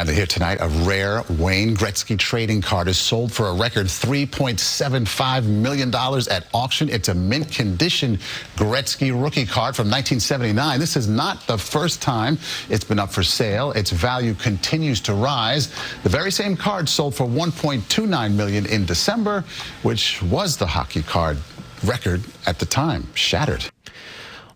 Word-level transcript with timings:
And 0.00 0.08
here 0.08 0.24
tonight, 0.24 0.56
a 0.62 0.68
rare 0.68 1.22
Wayne 1.28 1.76
Gretzky 1.76 2.18
trading 2.18 2.62
card 2.62 2.88
is 2.88 2.96
sold 2.96 3.30
for 3.30 3.48
a 3.48 3.52
record 3.52 3.86
$3.75 3.86 5.44
million 5.44 5.94
at 5.94 6.46
auction. 6.54 6.88
It's 6.88 7.08
a 7.08 7.14
mint 7.14 7.52
condition 7.52 8.18
Gretzky 8.56 9.10
rookie 9.12 9.44
card 9.44 9.76
from 9.76 9.90
1979. 9.90 10.80
This 10.80 10.96
is 10.96 11.06
not 11.06 11.46
the 11.46 11.58
first 11.58 12.00
time 12.00 12.38
it's 12.70 12.82
been 12.82 12.98
up 12.98 13.12
for 13.12 13.22
sale. 13.22 13.72
Its 13.72 13.90
value 13.90 14.32
continues 14.32 15.02
to 15.02 15.12
rise. 15.12 15.68
The 16.02 16.08
very 16.08 16.32
same 16.32 16.56
card 16.56 16.88
sold 16.88 17.14
for 17.14 17.26
1.29 17.26 18.34
million 18.34 18.64
in 18.64 18.86
December, 18.86 19.44
which 19.82 20.22
was 20.22 20.56
the 20.56 20.66
hockey 20.66 21.02
card 21.02 21.36
record 21.84 22.24
at 22.46 22.58
the 22.58 22.64
time, 22.64 23.06
shattered. 23.14 23.70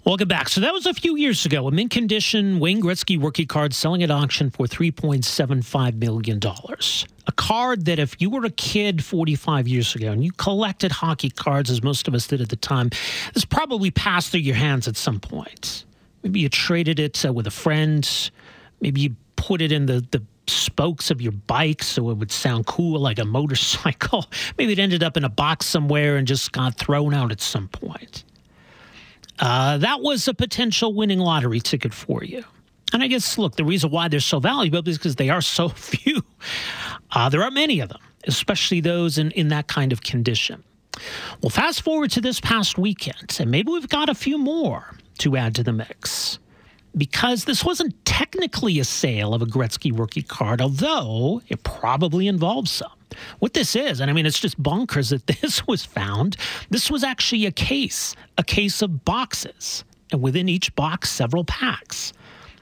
Welcome 0.05 0.29
back. 0.29 0.51
So 0.51 0.61
that 0.61 0.75
was 0.75 0.85
a 0.85 0.93
few 0.93 1.17
years 1.17 1.47
ago. 1.47 1.67
A 1.67 1.71
mint 1.71 1.91
condition 1.91 2.61
Wayne 2.61 2.83
Gretzky 2.83 3.21
rookie 3.21 3.47
card 3.47 3.73
selling 3.73 4.03
at 4.03 4.11
auction 4.11 4.51
for 4.51 4.67
$3.75 4.67 5.95
million. 5.95 6.39
A 7.27 7.33
card 7.33 7.87
that 7.87 7.99
if 7.99 8.21
you 8.21 8.29
were 8.29 8.45
a 8.45 8.51
kid 8.51 9.03
45 9.03 9.67
years 9.67 9.95
ago 9.95 10.13
and 10.13 10.23
you 10.23 10.31
collected 10.33 10.93
hockey 10.93 11.31
cards, 11.31 11.71
as 11.71 11.83
most 11.83 12.07
of 12.07 12.15
us 12.15 12.27
did 12.27 12.43
at 12.43 12.51
the 12.51 12.57
time, 12.57 12.91
this 13.33 13.47
probably 13.47 13.91
passed 13.91 14.31
through 14.31 14.41
your 14.41 14.57
hands 14.57 14.87
at 14.87 14.99
some 14.99 15.21
point. 15.21 15.87
Maybe 16.23 16.41
you 16.41 16.51
traded 16.51 16.99
it 16.99 17.25
uh, 17.25 17.33
with 17.33 17.47
a 17.47 17.51
friend. 17.51 18.07
Maybe 18.83 19.01
you 19.01 19.17
put 19.37 19.63
it 19.63 19.73
in 19.73 19.87
the, 19.87 20.07
the 20.11 20.23
spokes 20.49 21.11
of 21.11 21.23
your 21.23 21.33
bike 21.33 21.83
so 21.83 22.11
it 22.11 22.19
would 22.19 22.31
sound 22.31 22.67
cool 22.67 23.01
like 23.01 23.19
a 23.19 23.25
motorcycle. 23.25 24.27
Maybe 24.59 24.75
it 24.75 24.79
ended 24.79 25.03
up 25.03 25.17
in 25.17 25.25
a 25.25 25.31
box 25.31 25.65
somewhere 25.65 26.19
and 26.19 26.29
just 26.29 26.53
got 26.53 26.75
thrown 26.75 27.15
out 27.15 27.33
at 27.33 27.41
some 27.41 27.69
point. 27.69 28.25
Uh, 29.39 29.79
that 29.79 30.01
was 30.01 30.29
a 30.29 30.35
potential 30.35 30.95
winning 30.95 31.19
lottery 31.19 31.61
ticket 31.61 31.93
for 31.93 32.23
you. 32.23 32.45
And 32.93 33.03
I 33.03 33.09
guess, 33.09 33.39
look, 33.39 33.57
the 33.57 33.65
reason 33.65 33.91
why 33.91 34.09
they're 34.09 34.21
so 34.21 34.39
valuable 34.39 34.89
is 34.89 34.99
because 34.99 35.17
they 35.17 35.31
are 35.31 35.41
so 35.41 35.69
few. 35.71 36.23
Uh, 37.11 37.29
there 37.29 37.43
are 37.43 37.51
many 37.51 37.81
of 37.81 37.89
them, 37.89 38.01
especially 38.27 38.81
those 38.81 39.19
in, 39.19 39.31
in 39.33 39.49
that 39.49 39.67
kind 39.67 39.93
of 39.93 40.03
condition. 40.03 40.63
Well, 41.43 41.51
fast 41.51 41.83
forward 41.83 42.13
to 42.13 42.21
this 42.21 42.41
past 42.41 42.79
weekend, 42.79 43.37
and 43.41 43.51
maybe 43.51 43.73
we've 43.73 43.89
got 43.89 44.09
a 44.09 44.15
few 44.15 44.39
more 44.39 44.97
to 45.19 45.37
add 45.37 45.55
to 45.57 45.65
the 45.65 45.73
mix 45.73 46.39
because 46.97 47.45
this 47.45 47.65
wasn't 47.65 48.05
technically 48.05 48.79
a 48.79 48.85
sale 48.85 49.35
of 49.35 49.43
a 49.43 49.47
Gretzky 49.47 49.97
rookie 49.97 50.23
card, 50.23 50.61
although 50.61 51.43
it 51.49 51.63
probably 51.65 52.29
involves 52.29 52.71
some. 52.71 52.93
What 53.39 53.55
this 53.55 53.77
is, 53.77 54.01
and 54.01 54.11
I 54.11 54.15
mean, 54.15 54.27
it's 54.27 54.41
just 54.41 54.63
bonkers 54.63 55.11
that 55.11 55.27
this 55.41 55.67
was 55.67 55.85
found. 55.85 56.37
This 56.71 56.91
was 56.91 57.05
actually 57.05 57.47
a 57.47 57.53
case, 57.53 58.15
a 58.39 58.45
case 58.45 58.83
of 58.83 59.05
boxes, 59.05 59.85
and 60.13 60.23
within 60.23 60.49
each 60.49 60.75
box, 60.75 61.11
several 61.11 61.45
packs 61.45 62.13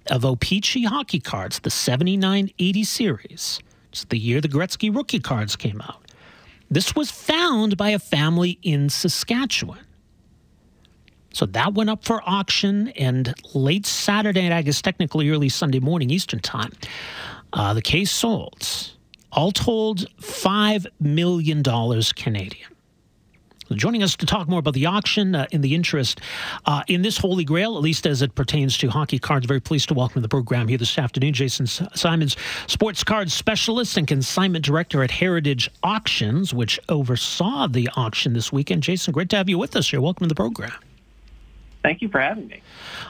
of 0.08 0.24
O-Pee-Chee 0.24 0.84
hockey 0.84 1.20
cards, 1.20 1.60
the 1.60 1.70
79 1.70 2.50
80 2.58 2.84
series. 2.84 3.60
It's 3.90 4.04
the 4.04 4.18
year 4.18 4.40
the 4.40 4.48
Gretzky 4.48 4.94
rookie 4.94 5.20
cards 5.20 5.54
came 5.54 5.80
out. 5.80 6.02
This 6.70 6.96
was 6.96 7.10
found 7.10 7.76
by 7.76 7.90
a 7.90 7.98
family 7.98 8.58
in 8.62 8.88
Saskatchewan. 8.88 9.84
So 11.34 11.46
that 11.46 11.74
went 11.74 11.90
up 11.90 12.04
for 12.04 12.22
auction, 12.26 12.88
and 12.88 13.34
late 13.54 13.86
Saturday, 13.86 14.50
I 14.50 14.62
guess 14.62 14.82
technically 14.82 15.30
early 15.30 15.48
Sunday 15.48 15.80
morning 15.80 16.10
Eastern 16.10 16.40
time, 16.40 16.72
uh, 17.52 17.74
the 17.74 17.82
case 17.82 18.10
sold. 18.10 18.66
All 19.32 19.50
told, 19.50 20.06
$5 20.20 20.86
million 21.00 21.62
Canadian. 21.62 22.68
Joining 23.72 24.02
us 24.02 24.16
to 24.16 24.26
talk 24.26 24.48
more 24.48 24.58
about 24.58 24.74
the 24.74 24.84
auction 24.84 25.34
uh, 25.34 25.46
in 25.50 25.62
the 25.62 25.74
interest 25.74 26.20
uh, 26.66 26.82
in 26.88 27.00
this 27.00 27.16
holy 27.16 27.44
grail, 27.44 27.76
at 27.76 27.82
least 27.82 28.06
as 28.06 28.20
it 28.20 28.34
pertains 28.34 28.76
to 28.78 28.88
hockey 28.88 29.18
cards. 29.18 29.46
Very 29.46 29.60
pleased 29.60 29.88
to 29.88 29.94
welcome 29.94 30.14
to 30.14 30.20
the 30.20 30.28
program 30.28 30.68
here 30.68 30.76
this 30.76 30.98
afternoon, 30.98 31.32
Jason 31.32 31.66
Simonds, 31.66 32.36
sports 32.66 33.02
cards 33.02 33.32
specialist 33.32 33.96
and 33.96 34.06
consignment 34.06 34.62
director 34.64 35.02
at 35.02 35.10
Heritage 35.10 35.70
Auctions, 35.82 36.52
which 36.52 36.78
oversaw 36.90 37.66
the 37.66 37.88
auction 37.96 38.34
this 38.34 38.52
weekend. 38.52 38.82
Jason, 38.82 39.12
great 39.12 39.30
to 39.30 39.36
have 39.36 39.48
you 39.48 39.56
with 39.56 39.74
us 39.74 39.90
here. 39.90 40.00
Welcome 40.00 40.24
to 40.24 40.28
the 40.28 40.34
program. 40.34 40.72
Thank 41.82 42.00
you 42.00 42.08
for 42.08 42.20
having 42.20 42.46
me. 42.46 42.62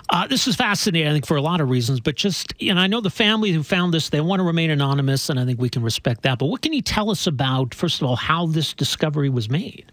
Uh, 0.08 0.26
this 0.26 0.46
is 0.46 0.56
fascinating, 0.56 1.06
I 1.08 1.12
think, 1.12 1.26
for 1.26 1.36
a 1.36 1.42
lot 1.42 1.60
of 1.60 1.68
reasons. 1.68 2.00
But 2.00 2.16
just, 2.16 2.54
you 2.58 2.74
know, 2.74 2.80
I 2.80 2.86
know 2.86 3.00
the 3.00 3.10
family 3.10 3.52
who 3.52 3.62
found 3.62 3.92
this, 3.92 4.08
they 4.08 4.20
want 4.20 4.40
to 4.40 4.44
remain 4.44 4.70
anonymous, 4.70 5.28
and 5.28 5.38
I 5.38 5.44
think 5.44 5.60
we 5.60 5.68
can 5.68 5.82
respect 5.82 6.22
that. 6.22 6.38
But 6.38 6.46
what 6.46 6.62
can 6.62 6.72
you 6.72 6.82
tell 6.82 7.10
us 7.10 7.26
about, 7.26 7.74
first 7.74 8.00
of 8.00 8.08
all, 8.08 8.16
how 8.16 8.46
this 8.46 8.72
discovery 8.72 9.28
was 9.28 9.50
made? 9.50 9.92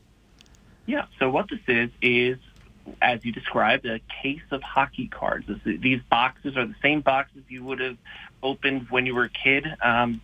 Yeah, 0.86 1.06
so 1.20 1.30
what 1.30 1.50
this 1.50 1.60
is, 1.68 1.90
is, 2.02 2.38
as 3.02 3.24
you 3.24 3.32
described, 3.32 3.86
a 3.86 4.00
case 4.24 4.42
of 4.52 4.64
hockey 4.64 5.08
cards. 5.08 5.46
This, 5.48 5.80
these 5.80 6.02
boxes 6.10 6.58
are 6.58 6.66
the 6.66 6.76
same 6.82 7.02
boxes 7.02 7.44
you 7.50 7.64
would 7.66 7.80
have 7.80 7.98
opened 8.42 8.88
when 8.90 9.06
you 9.06 9.14
were 9.14 9.26
a 9.26 9.30
kid. 9.30 9.68
Um, 9.84 10.22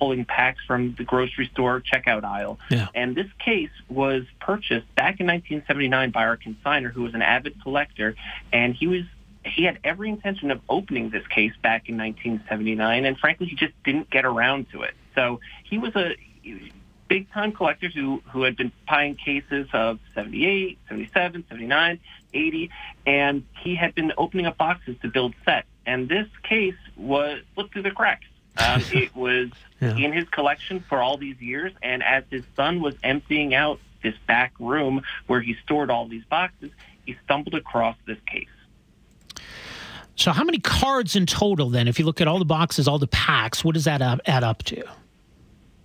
pulling 0.00 0.24
packs 0.24 0.64
from 0.66 0.94
the 0.96 1.04
grocery 1.04 1.48
store 1.52 1.80
checkout 1.80 2.24
aisle. 2.24 2.58
Yeah. 2.70 2.88
And 2.94 3.14
this 3.14 3.28
case 3.38 3.70
was 3.88 4.24
purchased 4.40 4.92
back 4.96 5.20
in 5.20 5.26
1979 5.26 6.10
by 6.10 6.24
our 6.24 6.36
consigner, 6.36 6.90
who 6.90 7.02
was 7.02 7.14
an 7.14 7.22
avid 7.22 7.62
collector, 7.62 8.16
and 8.52 8.74
he 8.74 8.86
was 8.86 9.02
he 9.44 9.64
had 9.64 9.78
every 9.84 10.10
intention 10.10 10.50
of 10.50 10.60
opening 10.68 11.10
this 11.10 11.26
case 11.26 11.52
back 11.62 11.88
in 11.88 11.96
1979, 11.96 13.06
and 13.06 13.18
frankly, 13.18 13.46
he 13.46 13.56
just 13.56 13.72
didn't 13.84 14.10
get 14.10 14.26
around 14.26 14.66
to 14.72 14.82
it. 14.82 14.94
So 15.14 15.40
he 15.64 15.78
was 15.78 15.96
a 15.96 16.14
big 17.08 17.30
time 17.32 17.52
collector 17.52 17.88
who, 17.88 18.22
who 18.32 18.42
had 18.42 18.56
been 18.56 18.70
buying 18.88 19.16
cases 19.16 19.66
of 19.72 19.98
78, 20.14 20.78
77, 20.88 21.44
79, 21.48 22.00
80, 22.32 22.70
and 23.06 23.44
he 23.62 23.74
had 23.74 23.94
been 23.94 24.12
opening 24.16 24.46
up 24.46 24.56
boxes 24.58 24.96
to 25.02 25.08
build 25.08 25.34
sets. 25.44 25.66
And 25.86 26.08
this 26.08 26.28
case 26.42 26.76
was 26.96 27.40
slipped 27.54 27.72
through 27.72 27.82
the 27.82 27.90
cracks. 27.90 28.26
Um, 28.60 28.82
it 28.92 29.14
was 29.14 29.50
yeah. 29.80 29.96
in 29.96 30.12
his 30.12 30.28
collection 30.28 30.80
for 30.80 30.98
all 31.02 31.16
these 31.16 31.40
years, 31.40 31.72
and 31.82 32.02
as 32.02 32.24
his 32.30 32.44
son 32.56 32.80
was 32.80 32.94
emptying 33.02 33.54
out 33.54 33.80
this 34.02 34.14
back 34.26 34.52
room 34.58 35.02
where 35.26 35.40
he 35.40 35.56
stored 35.64 35.90
all 35.90 36.08
these 36.08 36.24
boxes, 36.24 36.70
he 37.04 37.16
stumbled 37.24 37.54
across 37.54 37.96
this 38.06 38.18
case. 38.26 38.48
So, 40.16 40.32
how 40.32 40.44
many 40.44 40.58
cards 40.58 41.16
in 41.16 41.24
total 41.26 41.70
then? 41.70 41.88
If 41.88 41.98
you 41.98 42.04
look 42.04 42.20
at 42.20 42.28
all 42.28 42.38
the 42.38 42.44
boxes, 42.44 42.86
all 42.86 42.98
the 42.98 43.06
packs, 43.06 43.64
what 43.64 43.74
does 43.74 43.84
that 43.84 44.02
add 44.02 44.44
up 44.44 44.62
to? 44.64 44.84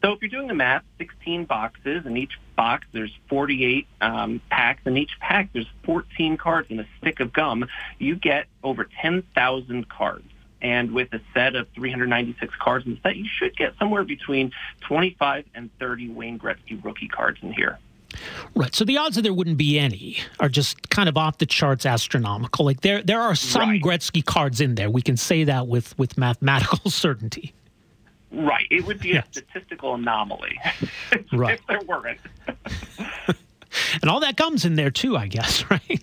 So, 0.02 0.12
if 0.12 0.22
you're 0.22 0.30
doing 0.30 0.48
the 0.48 0.54
math, 0.54 0.84
16 0.98 1.46
boxes, 1.46 2.06
and 2.06 2.18
each 2.18 2.38
box 2.56 2.86
there's 2.92 3.18
48 3.30 3.88
um, 4.02 4.42
packs. 4.50 4.82
and 4.86 4.98
each 4.98 5.18
pack 5.20 5.50
there's 5.54 5.70
14 5.84 6.38
cards 6.38 6.68
and 6.70 6.80
a 6.80 6.88
stick 7.00 7.20
of 7.20 7.34
gum. 7.34 7.68
You 7.98 8.16
get 8.16 8.48
over 8.64 8.88
10,000 9.02 9.90
cards. 9.90 10.26
And 10.66 10.94
with 10.94 11.14
a 11.14 11.22
set 11.32 11.56
of 11.56 11.68
396 11.76 12.52
cards 12.60 12.88
in 12.88 12.96
the 12.96 13.00
set, 13.02 13.16
you 13.16 13.28
should 13.28 13.56
get 13.56 13.78
somewhere 13.78 14.04
between 14.04 14.52
25 14.82 15.46
and 15.54 15.70
30 15.78 16.10
Wayne 16.10 16.40
Gretzky 16.40 16.84
rookie 16.84 17.08
cards 17.08 17.38
in 17.44 17.54
here. 17.54 17.78
Right. 18.56 18.74
So 18.74 18.84
the 18.84 18.98
odds 18.98 19.16
that 19.16 19.22
there 19.22 19.34
wouldn't 19.34 19.58
be 19.58 19.78
any 19.78 20.18
are 20.40 20.50
just 20.50 20.90
kind 20.90 21.08
of 21.08 21.18
off 21.18 21.38
the 21.38 21.46
charts 21.46 21.86
astronomical. 21.86 22.66
Like 22.66 22.82
there 22.82 23.04
there 23.04 23.22
are 23.22 23.36
some 23.36 23.70
right. 23.70 23.82
Gretzky 23.82 24.26
cards 24.26 24.60
in 24.60 24.74
there. 24.74 24.90
We 24.90 25.04
can 25.04 25.18
say 25.18 25.44
that 25.44 25.68
with 25.68 25.96
with 26.00 26.18
mathematical 26.18 26.90
certainty. 26.90 27.54
Right. 28.32 28.66
It 28.72 28.88
would 28.88 29.00
be 29.00 29.10
yes. 29.10 29.28
a 29.28 29.32
statistical 29.34 29.94
anomaly 29.94 30.60
right. 31.32 31.60
if 31.60 31.68
there 31.68 31.82
weren't. 31.82 32.20
and 34.02 34.10
all 34.10 34.20
that 34.22 34.36
gum's 34.36 34.66
in 34.66 34.74
there 34.74 34.90
too, 34.90 35.16
I 35.16 35.28
guess, 35.28 35.70
right? 35.70 36.02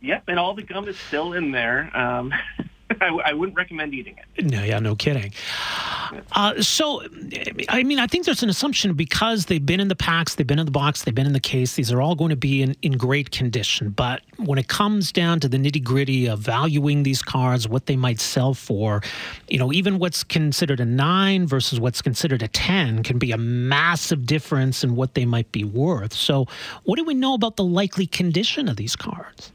Yep, 0.00 0.24
and 0.26 0.38
all 0.38 0.54
the 0.54 0.62
gum 0.62 0.88
is 0.88 0.98
still 0.98 1.32
in 1.32 1.52
there. 1.52 1.96
Um, 1.96 2.34
I, 3.00 3.30
I, 3.30 3.32
wouldn't 3.32 3.56
recommend 3.56 3.94
eating 3.94 4.16
it. 4.18 4.44
No, 4.44 4.62
yeah, 4.62 4.78
no 4.78 4.94
kidding. 4.94 5.32
Uh, 6.32 6.60
so, 6.60 7.02
I 7.68 7.82
mean, 7.82 7.98
I 7.98 8.06
think 8.06 8.24
there's 8.26 8.42
an 8.42 8.48
assumption 8.48 8.94
because 8.94 9.46
they've 9.46 9.64
been 9.64 9.80
in 9.80 9.88
the 9.88 9.96
packs, 9.96 10.34
they've 10.34 10.46
been 10.46 10.58
in 10.58 10.66
the 10.66 10.72
box, 10.72 11.02
they've 11.02 11.14
been 11.14 11.26
in 11.26 11.32
the 11.32 11.40
case. 11.40 11.74
These 11.74 11.92
are 11.92 12.00
all 12.00 12.14
going 12.14 12.30
to 12.30 12.36
be 12.36 12.62
in, 12.62 12.76
in 12.82 12.92
great 12.92 13.30
condition. 13.30 13.90
But 13.90 14.22
when 14.36 14.58
it 14.58 14.68
comes 14.68 15.12
down 15.12 15.40
to 15.40 15.48
the 15.48 15.56
nitty 15.56 15.82
gritty 15.82 16.26
of 16.26 16.40
valuing 16.40 17.02
these 17.02 17.22
cards, 17.22 17.68
what 17.68 17.86
they 17.86 17.96
might 17.96 18.20
sell 18.20 18.54
for, 18.54 19.02
you 19.48 19.58
know, 19.58 19.72
even 19.72 19.98
what's 19.98 20.22
considered 20.24 20.80
a 20.80 20.84
nine 20.84 21.46
versus 21.46 21.80
what's 21.80 22.02
considered 22.02 22.42
a 22.42 22.48
10 22.48 23.02
can 23.02 23.18
be 23.18 23.32
a 23.32 23.38
massive 23.38 24.26
difference 24.26 24.84
in 24.84 24.96
what 24.96 25.14
they 25.14 25.24
might 25.24 25.50
be 25.52 25.64
worth. 25.64 26.12
So, 26.12 26.46
what 26.84 26.96
do 26.96 27.04
we 27.04 27.14
know 27.14 27.34
about 27.34 27.56
the 27.56 27.64
likely 27.64 28.06
condition 28.06 28.68
of 28.68 28.76
these 28.76 28.96
cards? 28.96 29.52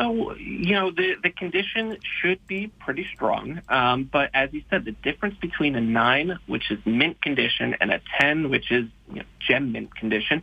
So, 0.00 0.34
you 0.36 0.72
know, 0.72 0.90
the, 0.90 1.16
the 1.22 1.30
condition 1.30 1.98
should 2.20 2.46
be 2.46 2.68
pretty 2.68 3.06
strong. 3.14 3.60
Um, 3.68 4.04
but 4.10 4.30
as 4.32 4.50
you 4.52 4.62
said, 4.70 4.86
the 4.86 4.92
difference 4.92 5.36
between 5.40 5.76
a 5.76 5.80
9, 5.80 6.38
which 6.46 6.70
is 6.70 6.78
mint 6.86 7.20
condition, 7.20 7.76
and 7.80 7.90
a 7.90 8.00
10, 8.18 8.48
which 8.48 8.72
is 8.72 8.86
you 9.10 9.16
know, 9.16 9.24
gem 9.46 9.72
mint 9.72 9.94
condition, 9.94 10.42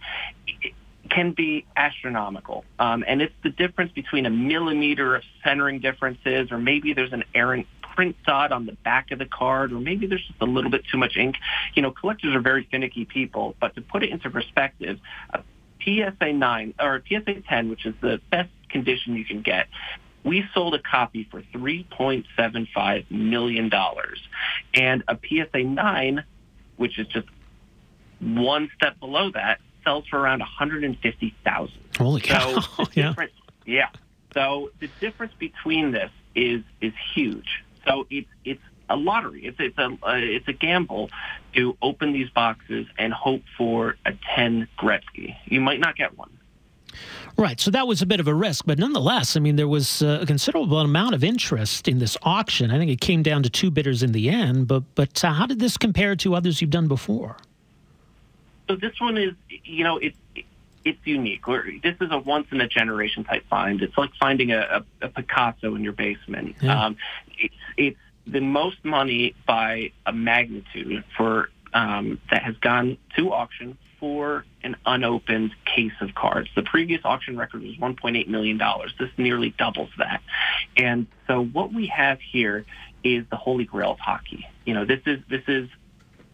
can 1.10 1.32
be 1.32 1.66
astronomical. 1.76 2.66
Um, 2.78 3.04
and 3.08 3.22
it's 3.22 3.34
the 3.44 3.50
difference 3.50 3.92
between 3.94 4.28
a 4.28 4.30
millimeter 4.30 5.16
of 5.16 5.24
centering 5.44 5.80
differences, 5.80 6.52
or 6.52 6.60
maybe 6.60 6.94
there's 6.94 7.14
an 7.14 7.24
errant 7.34 7.66
print 7.82 8.16
dot 8.28 8.52
on 8.52 8.68
the 8.68 8.74
back 8.74 9.10
of 9.10 9.18
the 9.18 9.26
card, 9.26 9.72
or 9.72 9.80
maybe 9.80 10.06
there's 10.06 10.26
just 10.28 10.40
a 10.40 10.46
little 10.46 10.70
bit 10.70 10.84
too 10.92 11.00
much 11.00 11.18
ink. 11.18 11.36
You 11.74 11.82
know, 11.82 11.90
collectors 11.90 12.36
are 12.36 12.42
very 12.42 12.68
finicky 12.70 13.06
people, 13.06 13.56
but 13.60 13.74
to 13.74 13.82
put 13.82 14.04
it 14.04 14.12
into 14.12 14.30
perspective, 14.30 15.00
PSA 15.84 16.34
9 16.34 16.74
or 16.80 17.02
PSA 17.08 17.42
10, 17.48 17.70
which 17.70 17.86
is 17.86 17.96
the 18.02 18.22
best 18.30 18.50
condition 18.78 19.16
you 19.16 19.26
can 19.26 19.42
get, 19.42 19.68
we 20.24 20.44
sold 20.54 20.74
a 20.76 20.80
copy 20.80 21.28
for 21.32 21.42
$3.75 21.42 23.10
million. 23.10 23.72
And 24.74 25.04
a 25.08 25.18
PSA 25.18 25.64
9, 25.64 26.24
which 26.76 27.00
is 27.00 27.08
just 27.08 27.28
one 28.20 28.70
step 28.76 29.00
below 29.00 29.32
that, 29.32 29.60
sells 29.84 30.06
for 30.08 30.20
around 30.20 30.40
150000 30.40 31.74
Holy 31.98 32.22
cow. 32.22 32.60
So 32.60 32.84
yeah. 32.94 33.14
yeah. 33.66 33.90
So 34.34 34.72
the 34.80 34.90
difference 35.00 35.34
between 35.40 35.92
this 35.92 36.12
is 36.36 36.62
is 36.82 36.94
huge. 37.16 37.64
So 37.88 38.06
it's 38.10 38.28
it's 38.44 38.62
a 38.90 38.96
lottery. 38.96 39.46
It's 39.46 39.58
it's 39.60 39.78
a 39.78 39.86
uh, 39.86 40.16
it's 40.16 40.48
a 40.48 40.54
gamble 40.54 41.10
to 41.56 41.78
open 41.82 42.14
these 42.14 42.30
boxes 42.30 42.86
and 42.98 43.14
hope 43.14 43.44
for 43.58 43.96
a 44.06 44.14
10 44.36 44.68
Gretzky. 44.78 45.36
You 45.46 45.62
might 45.62 45.80
not 45.80 45.96
get 45.96 46.18
one. 46.18 46.38
Right. 47.38 47.60
So 47.60 47.70
that 47.72 47.86
was 47.88 48.02
a 48.02 48.08
bit 48.08 48.20
of 48.20 48.28
a 48.28 48.34
risk, 48.34 48.66
but 48.66 48.80
nonetheless, 48.80 49.38
I 49.38 49.40
mean, 49.40 49.58
there 49.58 49.68
was 49.68 50.02
uh, 50.02 50.20
a 50.22 50.26
considerable 50.26 50.80
amount 50.80 51.14
of 51.14 51.24
interest 51.24 51.88
in 51.88 52.00
this 52.00 52.18
auction. 52.24 52.72
I 52.72 52.80
think 52.80 52.90
it 52.90 53.00
came 53.00 53.22
down 53.22 53.44
to 53.44 53.50
two 53.50 53.70
bidders 53.70 54.02
in 54.02 54.12
the 54.12 54.30
end. 54.30 54.68
But 54.68 54.84
but 54.96 55.24
uh, 55.24 55.34
how 55.34 55.46
did 55.46 55.60
this 55.60 55.78
compare 55.78 56.16
to 56.16 56.34
others 56.34 56.62
you've 56.62 56.72
done 56.72 56.88
before? 56.88 57.38
So 58.68 58.76
this 58.76 59.00
one 59.00 59.18
is, 59.18 59.34
you 59.64 59.84
know, 59.84 59.98
it's 59.98 60.18
it's 60.84 61.00
unique. 61.06 61.44
This 61.84 61.96
is 62.02 62.10
a 62.12 62.18
once 62.18 62.48
in 62.52 62.60
a 62.62 62.68
generation 62.68 63.24
type 63.24 63.46
find. 63.50 63.82
It's 63.82 63.98
like 63.98 64.12
finding 64.20 64.52
a, 64.52 64.84
a, 65.02 65.06
a 65.06 65.10
Picasso 65.10 65.76
in 65.76 65.84
your 65.84 65.94
basement. 65.94 66.56
Yeah. 66.62 66.86
Um, 66.86 66.98
it's, 67.38 67.56
it's 67.76 68.00
the 68.26 68.42
most 68.42 68.84
money 68.84 69.36
by 69.46 69.92
a 70.06 70.14
magnitude 70.14 71.04
for 71.16 71.50
um, 71.74 72.20
that 72.32 72.44
has 72.44 72.56
gone 72.58 72.98
to 73.16 73.34
auction 73.34 73.78
for 74.00 74.46
an 74.64 74.76
unopened 74.86 75.52
case 75.66 75.94
of 76.02 76.14
cards. 76.14 76.50
The 76.56 76.62
previous 76.62 77.02
auction 77.04 77.38
record 77.38 77.64
was 77.64 77.76
$1.8 77.76 78.28
million. 78.28 78.62
This 79.00 79.10
nearly 79.18 79.56
doubles 79.58 79.90
that. 79.98 80.22
And 80.76 81.08
so 81.28 81.44
what 81.44 81.74
we 81.74 81.88
have 81.88 82.20
here 82.20 82.66
is 83.04 83.26
the 83.30 83.38
holy 83.38 83.66
grail 83.66 83.92
of 83.92 84.00
hockey. 84.00 84.48
You 84.66 84.74
know, 84.74 84.86
this 84.86 85.02
is 85.06 85.20
this 85.30 85.44
is 85.48 85.70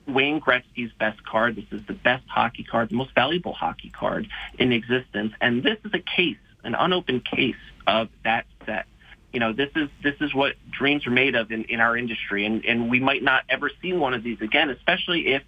Wayne 0.07 0.41
Gretzky's 0.41 0.91
best 0.99 1.23
card. 1.23 1.55
This 1.55 1.65
is 1.71 1.85
the 1.87 1.93
best 1.93 2.27
hockey 2.27 2.63
card, 2.63 2.89
the 2.89 2.95
most 2.95 3.13
valuable 3.15 3.53
hockey 3.53 3.89
card 3.89 4.27
in 4.59 4.71
existence. 4.71 5.33
And 5.39 5.63
this 5.63 5.77
is 5.85 5.91
a 5.93 5.99
case, 5.99 6.37
an 6.63 6.75
unopened 6.75 7.25
case 7.25 7.55
of 7.87 8.09
that 8.23 8.45
set. 8.65 8.85
You 9.33 9.39
know, 9.39 9.51
this 9.51 9.71
is 9.75 9.89
this 10.03 10.15
is 10.21 10.33
what 10.33 10.53
dreams 10.69 11.07
are 11.07 11.11
made 11.11 11.35
of 11.35 11.51
in, 11.51 11.63
in 11.63 11.79
our 11.79 11.97
industry, 11.97 12.45
and, 12.45 12.63
and 12.65 12.89
we 12.89 12.99
might 12.99 13.23
not 13.23 13.43
ever 13.49 13.71
see 13.81 13.91
one 13.91 14.13
of 14.13 14.23
these 14.23 14.39
again, 14.41 14.69
especially 14.69 15.33
if 15.33 15.41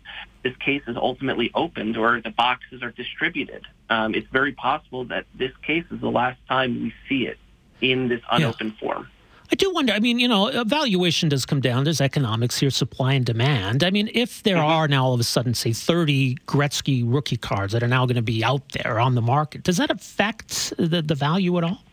this 0.44 0.56
case 0.58 0.82
is 0.88 0.98
ultimately 0.98 1.52
opened 1.54 1.96
or 1.96 2.20
the 2.20 2.32
boxes 2.32 2.82
are 2.82 2.92
distributed. 2.92 3.66
Um, 3.90 4.16
it's 4.16 4.28
very 4.30 4.54
possible 4.54 5.06
that 5.06 5.26
this 5.36 5.52
case 5.62 5.86
is 5.92 6.02
the 6.02 6.10
last 6.10 6.40
time 6.48 6.82
we 6.82 6.94
see 7.08 7.28
it 7.28 7.38
in 7.80 8.08
this 8.08 8.22
unopened 8.32 8.74
yeah. 8.74 8.88
form. 8.88 9.08
I 9.52 9.56
do 9.56 9.72
wonder. 9.72 9.94
I 9.94 10.00
mean, 10.00 10.18
you 10.18 10.28
know, 10.28 10.64
valuation 10.66 11.30
does 11.30 11.46
come 11.46 11.62
down. 11.62 11.84
There's 11.84 12.02
economics 12.02 12.58
here, 12.58 12.72
supply 12.72 13.14
and 13.14 13.26
demand. 13.26 13.84
I 13.84 13.92
mean, 13.92 14.10
if 14.14 14.42
there 14.44 14.56
mm-hmm. 14.56 14.66
are 14.66 14.88
now 14.88 15.06
all 15.06 15.14
of 15.14 15.20
a 15.20 15.24
sudden, 15.24 15.54
say, 15.54 15.72
30 15.72 16.36
Gretzky 16.48 17.04
rookie 17.06 17.38
cards 17.38 17.74
that 17.74 17.84
are 17.84 17.88
now 17.88 18.06
going 18.06 18.16
to 18.16 18.24
be 18.24 18.44
out 18.44 18.68
there 18.72 19.00
on 19.00 19.14
the 19.14 19.22
market, 19.22 19.64
does 19.64 19.78
that 19.78 19.92
affect 19.92 20.74
the, 20.78 21.02
the 21.02 21.16
value 21.16 21.58
at 21.58 21.64
all? 21.64 21.85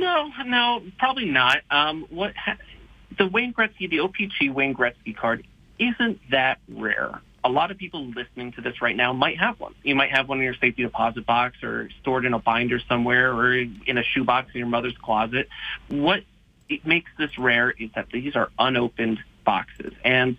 No, 0.00 0.30
no, 0.44 0.82
probably 0.98 1.26
not. 1.26 1.58
Um, 1.70 2.06
what 2.10 2.34
ha- 2.36 2.58
the 3.18 3.26
Wayne 3.26 3.52
Gretzky, 3.52 3.88
the 3.90 3.98
OPC 3.98 4.52
Wayne 4.52 4.74
Gretzky 4.74 5.16
card, 5.16 5.46
isn't 5.78 6.20
that 6.30 6.58
rare. 6.68 7.20
A 7.44 7.48
lot 7.48 7.70
of 7.70 7.78
people 7.78 8.06
listening 8.06 8.52
to 8.52 8.60
this 8.60 8.80
right 8.80 8.94
now 8.94 9.12
might 9.12 9.38
have 9.38 9.58
one. 9.58 9.74
You 9.82 9.96
might 9.96 10.10
have 10.12 10.28
one 10.28 10.38
in 10.38 10.44
your 10.44 10.54
safety 10.54 10.82
deposit 10.82 11.26
box 11.26 11.62
or 11.62 11.88
stored 12.00 12.24
in 12.24 12.34
a 12.34 12.38
binder 12.38 12.80
somewhere 12.88 13.32
or 13.32 13.54
in 13.54 13.98
a 13.98 14.04
shoebox 14.04 14.50
in 14.54 14.58
your 14.58 14.68
mother's 14.68 14.96
closet. 14.96 15.48
What 15.88 16.22
it 16.68 16.86
makes 16.86 17.10
this 17.18 17.36
rare 17.38 17.70
is 17.70 17.90
that 17.96 18.10
these 18.10 18.36
are 18.36 18.50
unopened 18.58 19.18
boxes. 19.44 19.92
And 20.04 20.36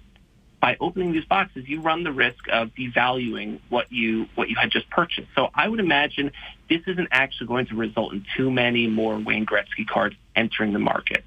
by 0.63 0.77
opening 0.80 1.12
these 1.12 1.25
boxes, 1.25 1.68
you 1.68 1.81
run 1.81 2.06
the 2.06 2.12
risk 2.13 2.45
of 2.50 2.69
devaluing 2.69 3.60
what 3.68 3.92
you 3.92 4.27
what 4.36 4.48
you 4.48 4.56
had 4.56 4.71
just 4.71 4.89
purchased. 4.89 5.27
So 5.36 5.50
I 5.54 5.68
would 5.68 5.81
imagine 5.81 6.31
this 6.69 6.80
isn't 6.88 7.10
actually 7.12 7.48
going 7.48 7.65
to 7.65 7.75
result 7.75 8.13
in 8.13 8.25
too 8.38 8.50
many 8.50 8.88
more 8.88 9.19
Wayne 9.19 9.45
Gretzky 9.45 9.86
cards 9.86 10.15
entering 10.38 10.71
the 10.71 10.80
market. 10.80 11.25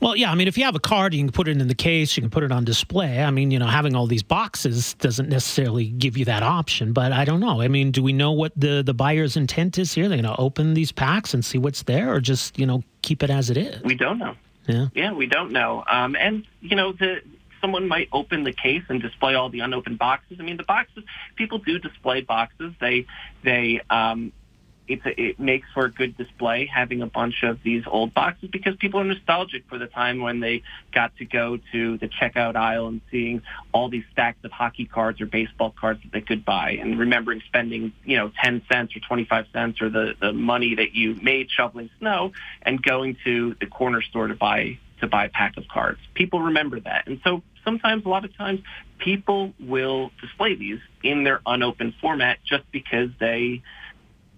Well, 0.00 0.16
yeah, 0.16 0.30
I 0.30 0.34
mean, 0.34 0.48
if 0.48 0.58
you 0.58 0.64
have 0.64 0.74
a 0.74 0.80
card, 0.80 1.14
you 1.14 1.24
can 1.24 1.32
put 1.32 1.48
it 1.48 1.58
in 1.58 1.66
the 1.66 1.74
case, 1.74 2.14
you 2.14 2.20
can 2.22 2.28
put 2.28 2.42
it 2.42 2.52
on 2.52 2.62
display. 2.66 3.22
I 3.22 3.30
mean, 3.30 3.50
you 3.50 3.58
know, 3.58 3.66
having 3.66 3.96
all 3.96 4.06
these 4.06 4.22
boxes 4.22 4.92
doesn't 4.94 5.30
necessarily 5.30 5.86
give 5.86 6.18
you 6.18 6.26
that 6.26 6.42
option, 6.42 6.92
but 6.92 7.12
I 7.12 7.24
don't 7.24 7.40
know. 7.40 7.62
I 7.62 7.68
mean, 7.68 7.90
do 7.90 8.02
we 8.02 8.12
know 8.12 8.32
what 8.32 8.52
the, 8.54 8.82
the 8.82 8.92
buyer's 8.92 9.34
intent 9.34 9.78
is 9.78 9.94
here? 9.94 10.10
They're 10.10 10.20
going 10.20 10.34
to 10.34 10.40
open 10.40 10.74
these 10.74 10.92
packs 10.92 11.32
and 11.32 11.42
see 11.42 11.56
what's 11.56 11.84
there 11.84 12.12
or 12.12 12.20
just, 12.20 12.58
you 12.58 12.66
know, 12.66 12.82
keep 13.00 13.22
it 13.22 13.30
as 13.30 13.48
it 13.48 13.56
is? 13.56 13.82
We 13.82 13.94
don't 13.94 14.18
know. 14.18 14.34
Yeah. 14.66 14.88
Yeah, 14.94 15.12
we 15.12 15.26
don't 15.26 15.52
know. 15.52 15.84
Um, 15.88 16.14
and, 16.16 16.46
you 16.60 16.76
know, 16.76 16.92
the 16.92 17.22
someone 17.60 17.88
might 17.88 18.08
open 18.12 18.44
the 18.44 18.52
case 18.52 18.82
and 18.88 19.00
display 19.00 19.34
all 19.34 19.48
the 19.48 19.60
unopened 19.60 19.98
boxes. 19.98 20.38
I 20.40 20.42
mean, 20.42 20.56
the 20.56 20.64
boxes 20.64 21.04
people 21.36 21.58
do 21.58 21.78
display 21.78 22.20
boxes. 22.20 22.72
They 22.80 23.06
they 23.42 23.80
um, 23.90 24.32
it's 24.90 25.06
a, 25.06 25.20
it 25.20 25.38
makes 25.38 25.68
for 25.72 25.86
a 25.86 25.90
good 25.90 26.16
display 26.16 26.66
having 26.66 27.00
a 27.00 27.06
bunch 27.06 27.42
of 27.44 27.62
these 27.62 27.84
old 27.86 28.12
boxes 28.12 28.48
because 28.50 28.74
people 28.76 29.00
are 29.00 29.04
nostalgic 29.04 29.62
for 29.68 29.78
the 29.78 29.86
time 29.86 30.20
when 30.20 30.40
they 30.40 30.62
got 30.92 31.16
to 31.18 31.24
go 31.24 31.58
to 31.72 31.96
the 31.98 32.08
checkout 32.08 32.56
aisle 32.56 32.88
and 32.88 33.00
seeing 33.10 33.40
all 33.72 33.88
these 33.88 34.04
stacks 34.12 34.38
of 34.44 34.50
hockey 34.50 34.84
cards 34.84 35.20
or 35.20 35.26
baseball 35.26 35.72
cards 35.78 36.00
that 36.02 36.12
they 36.12 36.20
could 36.20 36.44
buy 36.44 36.72
and 36.72 36.98
remembering 36.98 37.40
spending, 37.46 37.92
you 38.04 38.16
know, 38.16 38.32
10 38.42 38.62
cents 38.70 38.94
or 38.96 39.00
25 39.00 39.46
cents 39.52 39.80
or 39.80 39.88
the, 39.88 40.14
the 40.20 40.32
money 40.32 40.74
that 40.74 40.92
you 40.94 41.14
made 41.22 41.48
shoveling 41.50 41.88
snow 42.00 42.32
and 42.62 42.82
going 42.82 43.16
to 43.24 43.54
the 43.60 43.66
corner 43.66 44.02
store 44.02 44.26
to 44.26 44.34
buy 44.34 44.76
to 45.00 45.06
buy 45.06 45.24
a 45.24 45.28
pack 45.30 45.56
of 45.56 45.66
cards. 45.66 45.98
People 46.12 46.42
remember 46.42 46.78
that. 46.80 47.06
And 47.06 47.20
so 47.24 47.42
sometimes, 47.64 48.04
a 48.04 48.08
lot 48.08 48.24
of 48.24 48.36
times, 48.36 48.60
people 48.98 49.52
will 49.60 50.10
display 50.20 50.54
these 50.54 50.78
in 51.02 51.24
their 51.24 51.40
unopened 51.46 51.94
format 52.00 52.38
just 52.44 52.64
because 52.72 53.10
they 53.18 53.62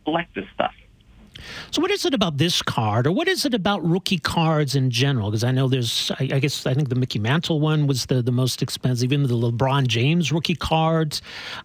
collect 0.05 0.35
this 0.35 0.47
stuff. 0.55 0.75
So, 1.71 1.81
what 1.83 1.91
is 1.91 2.05
it 2.05 2.15
about 2.15 2.39
this 2.39 2.63
card, 2.63 3.07
or 3.07 3.13
what 3.13 3.27
is 3.27 3.45
it 3.45 3.55
about 3.55 3.85
rookie 3.85 4.19
cards 4.19 4.75
in 4.75 4.91
general? 4.91 5.31
Because 5.31 5.45
I 5.45 5.51
know 5.51 5.67
there's, 5.69 6.11
I, 6.21 6.25
I, 6.35 6.39
guess, 6.39 6.67
I 6.67 6.75
think 6.75 6.89
the 6.89 6.95
Mickey 6.95 7.19
Mantle 7.19 7.61
one 7.61 7.87
was 7.87 8.07
the, 8.07 8.23
the 8.23 8.33
most 8.33 8.63
expensive. 8.63 9.13
Even 9.13 9.27
the 9.27 9.35
LeBron 9.35 9.87
James 9.87 10.31
rookie 10.31 10.55
cards, 10.55 11.23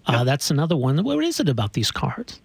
uh, 0.08 0.14
yep. 0.18 0.26
that's 0.26 0.50
another 0.50 0.76
one. 0.76 1.04
What 1.04 1.24
is 1.24 1.40
it 1.40 1.50
about 1.50 1.74
these 1.74 1.92
cards? 1.92 2.42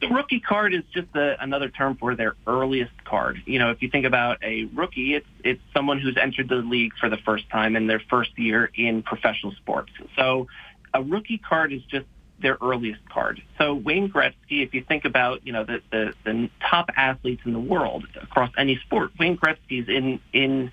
The 0.00 0.08
rookie 0.08 0.40
card 0.40 0.72
is 0.72 0.82
just 0.92 1.08
a, 1.14 1.42
another 1.42 1.68
term 1.68 1.96
for 1.96 2.14
their 2.14 2.34
earliest 2.46 3.04
card. 3.04 3.42
You 3.44 3.58
know, 3.58 3.70
if 3.70 3.82
you 3.82 3.90
think 3.90 4.06
about 4.06 4.42
a 4.42 4.64
rookie, 4.74 5.14
it's 5.14 5.26
it's 5.44 5.60
someone 5.74 5.98
who's 6.00 6.16
entered 6.16 6.48
the 6.48 6.56
league 6.56 6.92
for 6.98 7.08
the 7.08 7.18
first 7.18 7.48
time 7.50 7.76
in 7.76 7.86
their 7.86 8.00
first 8.10 8.38
year 8.38 8.70
in 8.74 9.02
professional 9.02 9.52
sports. 9.52 9.92
So, 10.16 10.46
a 10.94 11.02
rookie 11.02 11.38
card 11.38 11.72
is 11.72 11.82
just 11.82 12.06
their 12.40 12.56
earliest 12.62 13.06
card. 13.08 13.42
So 13.58 13.74
Wayne 13.74 14.10
Gretzky, 14.10 14.62
if 14.62 14.74
you 14.74 14.82
think 14.82 15.04
about, 15.04 15.46
you 15.46 15.52
know, 15.52 15.64
the, 15.64 15.82
the, 15.90 16.14
the 16.24 16.50
top 16.60 16.90
athletes 16.96 17.42
in 17.44 17.52
the 17.52 17.60
world 17.60 18.06
across 18.20 18.50
any 18.56 18.76
sport, 18.78 19.10
Wayne 19.18 19.36
Gretzky 19.36 19.82
is 19.82 19.88
in, 19.88 20.20
in 20.32 20.70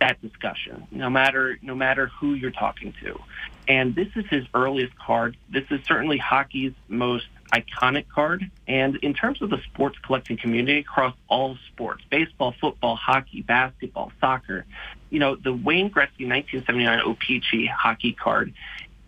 that 0.00 0.20
discussion, 0.22 0.86
no 0.90 1.10
matter, 1.10 1.58
no 1.60 1.74
matter 1.74 2.10
who 2.20 2.34
you're 2.34 2.50
talking 2.50 2.94
to. 3.02 3.18
And 3.66 3.94
this 3.94 4.08
is 4.14 4.24
his 4.30 4.44
earliest 4.54 4.96
card. 4.98 5.36
This 5.50 5.64
is 5.70 5.80
certainly 5.86 6.18
hockey's 6.18 6.72
most 6.88 7.26
iconic 7.52 8.08
card. 8.08 8.50
And 8.66 8.96
in 8.96 9.14
terms 9.14 9.42
of 9.42 9.50
the 9.50 9.58
sports 9.72 9.98
collecting 10.04 10.36
community 10.36 10.80
across 10.80 11.14
all 11.28 11.56
sports, 11.72 12.02
baseball, 12.10 12.54
football, 12.60 12.96
hockey, 12.96 13.42
basketball, 13.42 14.12
soccer, 14.20 14.66
you 15.10 15.18
know, 15.18 15.36
the 15.36 15.52
Wayne 15.52 15.90
Gretzky 15.90 16.28
1979 16.28 17.00
O-Pee-Chee 17.04 17.66
hockey 17.66 18.12
card 18.12 18.52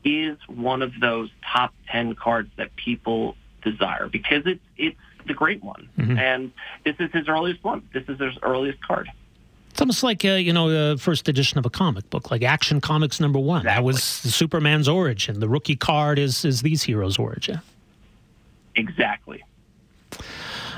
is 0.05 0.39
one 0.49 0.83
of 0.83 0.93
those 1.01 1.31
top 1.53 1.75
10 1.89 2.15
cards 2.15 2.51
that 2.57 2.75
people 2.77 3.37
desire 3.63 4.09
because 4.09 4.43
it's, 4.47 4.61
it's 4.79 4.97
the 5.27 5.35
great 5.35 5.63
one. 5.63 5.89
Mm-hmm. 5.99 6.19
And 6.19 6.53
this 6.85 6.97
is 6.99 7.11
his 7.13 7.29
earliest 7.29 7.63
one. 7.63 7.87
This 7.93 8.05
is 8.09 8.19
his 8.19 8.35
earliest 8.43 8.83
card. 8.83 9.09
It's 9.71 9.81
almost 9.81 10.03
like 10.03 10.25
uh, 10.25 10.31
you 10.31 10.53
know 10.53 10.69
the 10.69 10.99
first 10.99 11.29
edition 11.29 11.59
of 11.59 11.65
a 11.65 11.71
comic 11.71 12.11
book, 12.11 12.31
like 12.31 12.43
Action 12.43 12.81
Comics 12.81 13.21
number 13.21 13.39
one. 13.39 13.61
Exactly. 13.61 13.77
That 13.77 13.85
was 13.85 14.03
Superman's 14.03 14.89
origin. 14.89 15.39
The 15.39 15.49
rookie 15.49 15.77
card 15.77 16.19
is 16.19 16.45
is 16.45 16.63
these 16.63 16.83
heroes' 16.83 17.19
origin. 17.19 17.61
Exactly. 18.75 19.43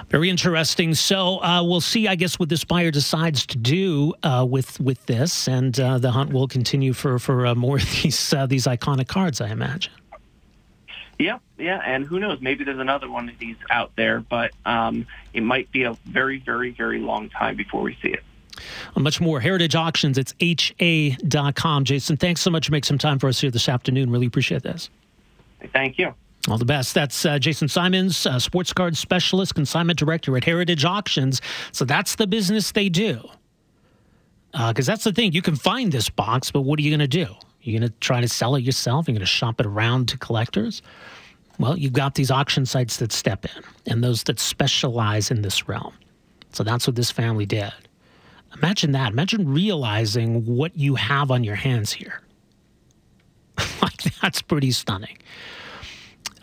Very 0.09 0.29
interesting. 0.29 0.95
So 0.95 1.43
uh, 1.43 1.63
we'll 1.65 1.81
see, 1.81 2.07
I 2.07 2.17
guess, 2.17 2.39
what 2.39 2.49
this 2.51 2.65
buyer 2.65 2.91
decides 2.91 3.47
to 3.47 3.59
do 3.59 4.13
uh, 4.23 4.47
with 4.49 4.79
with 4.79 5.05
this, 5.07 5.49
and 5.49 5.79
uh, 5.81 5.99
the 5.99 6.11
hunt 6.11 6.33
will 6.33 6.49
continue 6.49 6.93
for 6.93 7.19
for 7.19 7.47
uh, 7.47 7.55
more 7.55 7.77
of 7.77 7.91
these 8.03 8.33
uh, 8.35 8.47
these 8.47 8.67
iconic 8.67 9.09
cards, 9.09 9.41
I 9.41 9.49
imagine. 9.49 9.93
Yeah, 11.19 11.39
yeah, 11.57 11.81
and 11.85 12.05
who 12.05 12.19
knows? 12.19 12.41
Maybe 12.41 12.65
there's 12.65 12.79
another 12.79 13.09
one 13.09 13.29
of 13.29 13.39
these 13.39 13.57
out 13.71 13.93
there, 13.97 14.21
but 14.21 14.51
um, 14.67 15.07
it 15.33 15.43
might 15.43 15.71
be 15.71 15.85
a 15.85 15.97
very, 16.07 16.41
very, 16.41 16.71
very 16.73 16.99
long 16.99 17.29
time 17.29 17.57
before 17.57 17.83
we 17.83 17.97
see 18.03 18.09
it. 18.09 18.25
Well, 18.95 19.03
much 19.03 19.21
more 19.21 19.39
Heritage 19.41 19.75
Auctions. 19.75 20.19
It's 20.19 20.35
ha.com. 20.41 21.85
Jason, 21.85 22.17
thanks 22.17 22.41
so 22.41 22.51
much 22.51 22.67
for 22.67 22.73
making 22.73 22.89
some 22.89 22.99
time 22.99 23.19
for 23.19 23.29
us 23.29 23.41
here 23.41 23.51
this 23.51 23.69
afternoon. 23.69 24.11
Really 24.11 24.27
appreciate 24.27 24.63
this. 24.63 24.91
Thank 25.73 25.99
you. 25.99 26.13
All 26.49 26.59
the 26.59 26.65
best. 26.65 26.95
That's 26.95 27.25
uh, 27.25 27.39
Jason 27.39 27.69
Simonds, 27.69 28.27
uh, 28.27 28.39
sports 28.39 28.73
card 28.73 28.97
specialist, 28.97 29.55
consignment 29.55 29.99
director 29.99 30.37
at 30.37 30.45
Heritage 30.45 30.85
Auctions. 30.85 31.41
So 31.71 31.85
that's 31.85 32.17
the 32.17 32.27
business 32.27 32.73
they 32.73 32.89
do. 32.89 33.23
Because 34.51 34.89
uh, 34.89 34.93
that's 34.93 35.05
the 35.05 35.13
thing. 35.13 35.33
You 35.33 35.43
can 35.43 35.57
find 35.57 35.93
this 35.93 36.11
box, 36.11 36.51
but 36.51 36.63
what 36.63 36.79
are 36.79 36.83
you 36.83 36.91
going 36.91 37.01
to 37.01 37.07
do? 37.09 37.27
You're 37.63 37.79
going 37.79 37.89
to 37.89 37.97
try 38.01 38.21
to 38.21 38.29
sell 38.29 38.57
it 38.57 38.63
yourself? 38.63 39.07
You're 39.07 39.15
going 39.15 39.21
to 39.21 39.27
shop 39.27 39.61
it 39.61 39.67
around 39.67 40.09
to 40.09 40.19
collectors? 40.19 40.83
Well, 41.59 41.79
you've 41.79 41.93
got 41.93 42.17
these 42.17 42.31
auction 42.31 42.67
sites 42.67 42.97
that 42.97 43.13
step 43.13 43.45
in 43.45 43.63
and 43.87 44.03
those 44.03 44.25
that 44.25 44.41
specialize 44.41 45.31
in 45.31 45.43
this 45.43 45.69
realm. 45.69 45.95
So 46.53 46.65
that's 46.65 46.87
what 46.87 46.97
this 46.97 47.11
family 47.11 47.47
did. 47.47 47.73
Imagine 48.57 48.93
that. 48.93 49.13
Imagine 49.13 49.49
realizing 49.49 50.45
what 50.45 50.77
you 50.77 50.97
have 50.97 51.31
on 51.31 51.45
your 51.45 51.55
hands 51.55 51.93
here. 51.93 52.21
like, 53.83 54.03
that's 54.21 54.43
pretty 54.43 54.73
stunning. 54.73 55.17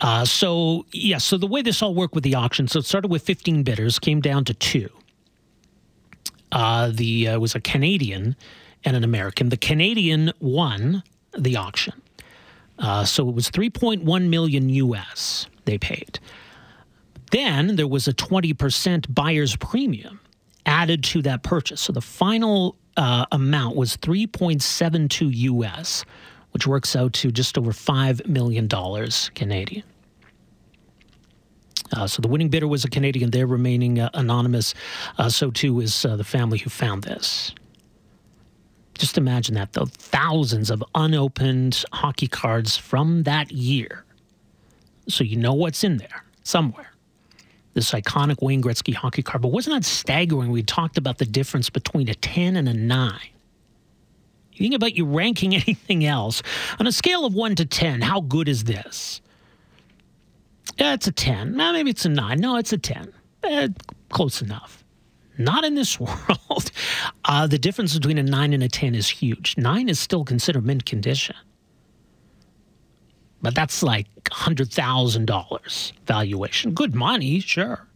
Uh, 0.00 0.24
so, 0.24 0.86
yeah, 0.92 1.18
so 1.18 1.36
the 1.36 1.46
way 1.46 1.62
this 1.62 1.82
all 1.82 1.94
worked 1.94 2.14
with 2.14 2.24
the 2.24 2.34
auction, 2.34 2.66
so 2.66 2.78
it 2.78 2.86
started 2.86 3.10
with 3.10 3.22
15 3.22 3.62
bidders, 3.62 3.98
came 3.98 4.20
down 4.20 4.44
to 4.46 4.54
two. 4.54 4.88
Uh, 6.52 6.90
the 6.92 7.28
uh, 7.28 7.38
was 7.38 7.54
a 7.54 7.60
Canadian 7.60 8.34
and 8.84 8.96
an 8.96 9.04
American. 9.04 9.50
The 9.50 9.56
Canadian 9.56 10.32
won 10.40 11.02
the 11.36 11.56
auction. 11.56 11.94
Uh, 12.78 13.04
so 13.04 13.28
it 13.28 13.34
was 13.34 13.50
3.1 13.50 14.28
million 14.28 14.68
US 14.70 15.46
they 15.64 15.78
paid. 15.78 16.18
Then 17.30 17.76
there 17.76 17.86
was 17.86 18.08
a 18.08 18.12
20% 18.12 19.14
buyer's 19.14 19.54
premium 19.56 20.20
added 20.66 21.04
to 21.04 21.22
that 21.22 21.42
purchase. 21.42 21.80
So 21.80 21.92
the 21.92 22.00
final 22.00 22.76
uh, 22.96 23.26
amount 23.32 23.76
was 23.76 23.96
3.72 23.98 25.30
US, 25.32 26.04
which 26.52 26.66
works 26.66 26.96
out 26.96 27.12
to 27.14 27.30
just 27.30 27.56
over 27.56 27.72
$5 27.72 28.26
million 28.26 28.68
Canadian. 29.34 29.84
Uh, 31.92 32.06
so 32.06 32.22
the 32.22 32.28
winning 32.28 32.48
bidder 32.48 32.68
was 32.68 32.84
a 32.84 32.90
Canadian. 32.90 33.30
They're 33.30 33.46
remaining 33.46 33.98
uh, 33.98 34.10
anonymous. 34.14 34.74
Uh, 35.18 35.28
so 35.28 35.50
too 35.50 35.80
is 35.80 36.04
uh, 36.04 36.16
the 36.16 36.24
family 36.24 36.58
who 36.58 36.70
found 36.70 37.02
this. 37.02 37.52
Just 38.94 39.16
imagine 39.16 39.54
that, 39.54 39.72
though. 39.72 39.86
Thousands 39.86 40.70
of 40.70 40.84
unopened 40.94 41.84
hockey 41.92 42.28
cards 42.28 42.76
from 42.76 43.22
that 43.22 43.50
year. 43.50 44.04
So 45.08 45.24
you 45.24 45.36
know 45.36 45.54
what's 45.54 45.82
in 45.82 45.96
there 45.96 46.24
somewhere. 46.42 46.92
This 47.72 47.92
iconic 47.92 48.42
Wayne 48.42 48.62
Gretzky 48.62 48.94
hockey 48.94 49.22
card. 49.22 49.42
But 49.42 49.52
wasn't 49.52 49.76
that 49.76 49.88
staggering? 49.88 50.50
We 50.50 50.62
talked 50.62 50.98
about 50.98 51.18
the 51.18 51.24
difference 51.24 51.70
between 51.70 52.08
a 52.08 52.14
10 52.14 52.56
and 52.56 52.68
a 52.68 52.74
9. 52.74 53.18
You 54.60 54.66
think 54.66 54.74
about 54.74 54.94
you 54.94 55.06
ranking 55.06 55.54
anything 55.54 56.04
else 56.04 56.42
on 56.78 56.86
a 56.86 56.92
scale 56.92 57.24
of 57.24 57.34
1 57.34 57.54
to 57.56 57.64
10, 57.64 58.02
how 58.02 58.20
good 58.20 58.48
is 58.48 58.64
this? 58.64 59.20
Yeah, 60.78 60.94
it's 60.94 61.06
a 61.06 61.12
10. 61.12 61.56
Well, 61.56 61.72
maybe 61.72 61.90
it's 61.90 62.04
a 62.04 62.08
9. 62.10 62.38
No, 62.38 62.56
it's 62.56 62.72
a 62.72 62.78
10. 62.78 63.12
Eh, 63.42 63.68
close 64.10 64.42
enough. 64.42 64.84
Not 65.38 65.64
in 65.64 65.74
this 65.74 65.98
world. 66.00 66.70
Uh, 67.24 67.46
the 67.46 67.58
difference 67.58 67.94
between 67.94 68.18
a 68.18 68.22
9 68.22 68.52
and 68.52 68.62
a 68.62 68.68
10 68.68 68.94
is 68.94 69.08
huge. 69.08 69.56
9 69.56 69.88
is 69.88 69.98
still 69.98 70.24
considered 70.24 70.64
mint 70.64 70.84
condition. 70.84 71.36
But 73.42 73.54
that's 73.54 73.82
like 73.82 74.06
$100,000 74.24 75.92
valuation. 76.06 76.74
Good 76.74 76.94
money, 76.94 77.40
sure. 77.40 77.86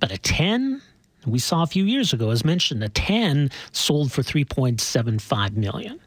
But 0.00 0.10
a 0.12 0.18
10, 0.18 0.80
we 1.26 1.38
saw 1.38 1.62
a 1.62 1.66
few 1.66 1.84
years 1.84 2.12
ago, 2.12 2.30
as 2.30 2.44
mentioned, 2.44 2.82
a 2.82 2.88
10 2.88 3.50
sold 3.72 4.12
for 4.12 4.22
3.75 4.22 5.56
million. 5.56 6.00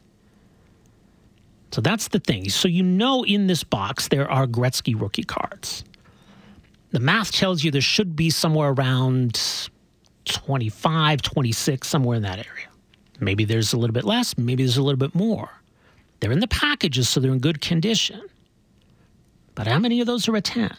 So 1.70 1.80
that's 1.80 2.08
the 2.08 2.18
thing. 2.20 2.48
So 2.48 2.68
you 2.68 2.82
know 2.82 3.24
in 3.24 3.46
this 3.46 3.62
box 3.62 4.08
there 4.08 4.30
are 4.30 4.46
Gretzky 4.46 4.98
rookie 4.98 5.24
cards 5.24 5.84
the 6.90 7.00
math 7.00 7.32
tells 7.32 7.62
you 7.62 7.70
there 7.70 7.80
should 7.80 8.16
be 8.16 8.30
somewhere 8.30 8.70
around 8.70 9.70
25, 10.24 11.22
26, 11.22 11.86
somewhere 11.86 12.16
in 12.16 12.22
that 12.22 12.38
area. 12.38 12.66
Maybe 13.20 13.44
there's 13.44 13.72
a 13.72 13.76
little 13.76 13.94
bit 13.94 14.04
less, 14.04 14.38
maybe 14.38 14.62
there's 14.62 14.76
a 14.76 14.82
little 14.82 14.98
bit 14.98 15.14
more. 15.14 15.50
They're 16.20 16.32
in 16.32 16.40
the 16.40 16.48
packages, 16.48 17.08
so 17.08 17.20
they're 17.20 17.32
in 17.32 17.38
good 17.38 17.60
condition. 17.60 18.22
But 19.54 19.66
how 19.66 19.78
many 19.78 20.00
of 20.00 20.06
those 20.06 20.28
are 20.28 20.36
a 20.36 20.40
10? 20.40 20.74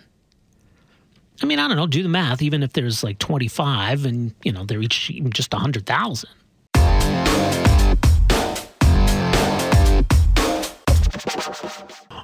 I 1.42 1.46
mean, 1.46 1.60
I 1.60 1.68
don't 1.68 1.78
know, 1.78 1.88
do 1.88 2.04
the 2.04 2.10
math, 2.10 2.42
even 2.42 2.64
if 2.64 2.74
there's 2.74 3.04
like 3.04 3.18
25 3.20 4.06
and, 4.06 4.34
you 4.44 4.52
know, 4.52 4.66
they're 4.66 4.82
each 4.82 5.12
just 5.30 5.54
100,000. 5.54 6.30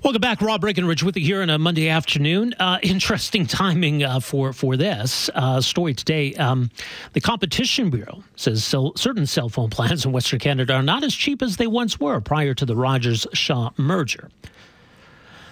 Welcome 0.03 0.21
back, 0.21 0.41
Rob 0.41 0.61
Breckenridge 0.61 1.01
with 1.01 1.15
you 1.17 1.23
here 1.23 1.41
on 1.41 1.49
a 1.49 1.57
Monday 1.57 1.87
afternoon. 1.87 2.53
Uh, 2.59 2.77
interesting 2.83 3.47
timing 3.47 4.03
uh, 4.03 4.19
for 4.19 4.53
for 4.53 4.77
this 4.77 5.29
uh, 5.33 5.61
story 5.61 5.93
today. 5.93 6.35
Um, 6.35 6.69
the 7.13 7.21
Competition 7.21 7.89
Bureau 7.89 8.23
says 8.35 8.63
certain 8.63 9.25
cell 9.25 9.49
phone 9.49 9.69
plans 9.69 10.05
in 10.05 10.11
Western 10.11 10.39
Canada 10.39 10.73
are 10.73 10.83
not 10.83 11.03
as 11.03 11.15
cheap 11.15 11.41
as 11.41 11.57
they 11.57 11.67
once 11.67 11.99
were 11.99 12.19
prior 12.21 12.53
to 12.53 12.65
the 12.65 12.75
Rogers 12.75 13.25
Shaw 13.33 13.71
merger. 13.77 14.29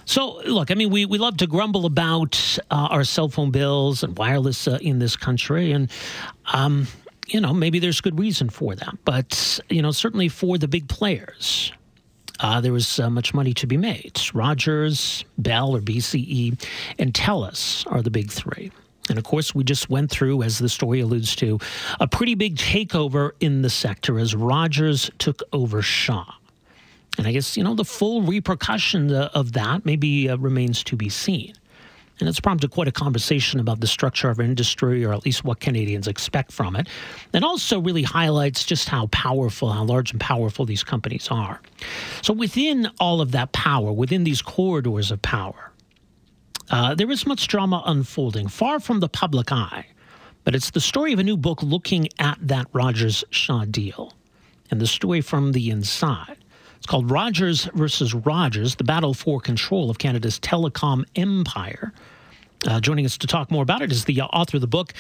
So, 0.05 0.41
look, 0.45 0.71
I 0.71 0.75
mean, 0.75 0.89
we, 0.89 1.05
we 1.05 1.17
love 1.17 1.37
to 1.37 1.47
grumble 1.47 1.85
about 1.85 2.57
uh, 2.71 2.87
our 2.91 3.03
cell 3.03 3.29
phone 3.29 3.51
bills 3.51 4.03
and 4.03 4.17
wireless 4.17 4.67
uh, 4.67 4.79
in 4.81 4.99
this 4.99 5.15
country, 5.15 5.71
and 5.71 5.89
um, 6.53 6.87
you 7.27 7.39
know 7.39 7.53
maybe 7.53 7.79
there's 7.79 8.01
good 8.01 8.19
reason 8.19 8.49
for 8.49 8.75
that. 8.75 8.97
But 9.05 9.59
you 9.69 9.81
know, 9.81 9.91
certainly 9.91 10.29
for 10.29 10.57
the 10.57 10.67
big 10.67 10.87
players 10.89 11.71
uh, 12.39 12.61
there 12.61 12.73
was 12.73 12.99
uh, 12.99 13.09
much 13.09 13.33
money 13.33 13.53
to 13.53 13.65
be 13.67 13.77
made. 13.77 14.19
Rogers, 14.33 15.25
Bell, 15.37 15.75
or 15.75 15.79
BCE, 15.79 16.61
and 16.99 17.13
TELUS 17.13 17.89
are 17.91 18.01
the 18.01 18.11
big 18.11 18.31
three. 18.31 18.71
And 19.09 19.17
of 19.17 19.23
course, 19.23 19.53
we 19.53 19.63
just 19.63 19.89
went 19.89 20.11
through, 20.11 20.43
as 20.43 20.59
the 20.59 20.69
story 20.69 21.01
alludes 21.01 21.35
to, 21.37 21.59
a 21.99 22.07
pretty 22.07 22.35
big 22.35 22.55
takeover 22.55 23.31
in 23.39 23.61
the 23.61 23.69
sector 23.69 24.19
as 24.19 24.35
Rogers 24.35 25.11
took 25.19 25.41
over 25.51 25.81
Shaw. 25.81 26.25
And 27.17 27.27
I 27.27 27.31
guess, 27.31 27.55
you 27.55 27.63
know, 27.63 27.75
the 27.75 27.85
full 27.85 28.21
repercussion 28.23 29.13
of 29.13 29.53
that 29.53 29.85
maybe 29.85 30.29
uh, 30.29 30.37
remains 30.37 30.83
to 30.85 30.95
be 30.95 31.09
seen. 31.09 31.53
And 32.19 32.29
it's 32.29 32.39
prompted 32.39 32.71
quite 32.71 32.87
a 32.87 32.91
conversation 32.91 33.59
about 33.59 33.79
the 33.79 33.87
structure 33.87 34.29
of 34.29 34.39
our 34.39 34.45
industry, 34.45 35.03
or 35.03 35.13
at 35.13 35.25
least 35.25 35.43
what 35.43 35.59
Canadians 35.59 36.07
expect 36.07 36.51
from 36.51 36.75
it. 36.75 36.87
And 37.33 37.43
also 37.43 37.79
really 37.79 38.03
highlights 38.03 38.63
just 38.65 38.87
how 38.87 39.07
powerful, 39.07 39.71
how 39.71 39.83
large 39.83 40.11
and 40.11 40.21
powerful 40.21 40.65
these 40.65 40.83
companies 40.83 41.27
are. 41.29 41.59
So 42.21 42.33
within 42.33 42.89
all 42.99 43.19
of 43.19 43.31
that 43.31 43.51
power, 43.51 43.91
within 43.91 44.23
these 44.23 44.41
corridors 44.41 45.11
of 45.11 45.21
power, 45.21 45.71
uh, 46.69 46.95
there 46.95 47.11
is 47.11 47.25
much 47.25 47.47
drama 47.47 47.83
unfolding, 47.85 48.47
far 48.47 48.79
from 48.79 48.99
the 48.99 49.09
public 49.09 49.51
eye. 49.51 49.85
But 50.43 50.55
it's 50.55 50.71
the 50.71 50.81
story 50.81 51.13
of 51.13 51.19
a 51.19 51.23
new 51.23 51.37
book 51.37 51.63
looking 51.63 52.09
at 52.19 52.37
that 52.41 52.67
Rogers 52.73 53.23
Shaw 53.29 53.65
deal 53.65 54.13
and 54.69 54.79
the 54.79 54.87
story 54.87 55.21
from 55.21 55.53
the 55.53 55.69
inside. 55.69 56.37
It's 56.83 56.89
called 56.89 57.09
Rogers 57.09 57.69
versus 57.75 58.13
Rogers 58.13 58.75
The 58.75 58.83
Battle 58.83 59.13
for 59.13 59.39
Control 59.39 59.89
of 59.89 59.99
Canada's 59.99 60.37
Telecom 60.37 61.05
Empire. 61.15 61.93
Uh, 62.67 62.81
joining 62.81 63.05
us 63.05 63.17
to 63.19 63.25
talk 63.25 63.49
more 63.49 63.63
about 63.63 63.81
it 63.81 63.89
is 63.89 64.03
the 64.03 64.21
author 64.21 64.57
of 64.57 64.61
the 64.61 64.67
book, 64.67 64.91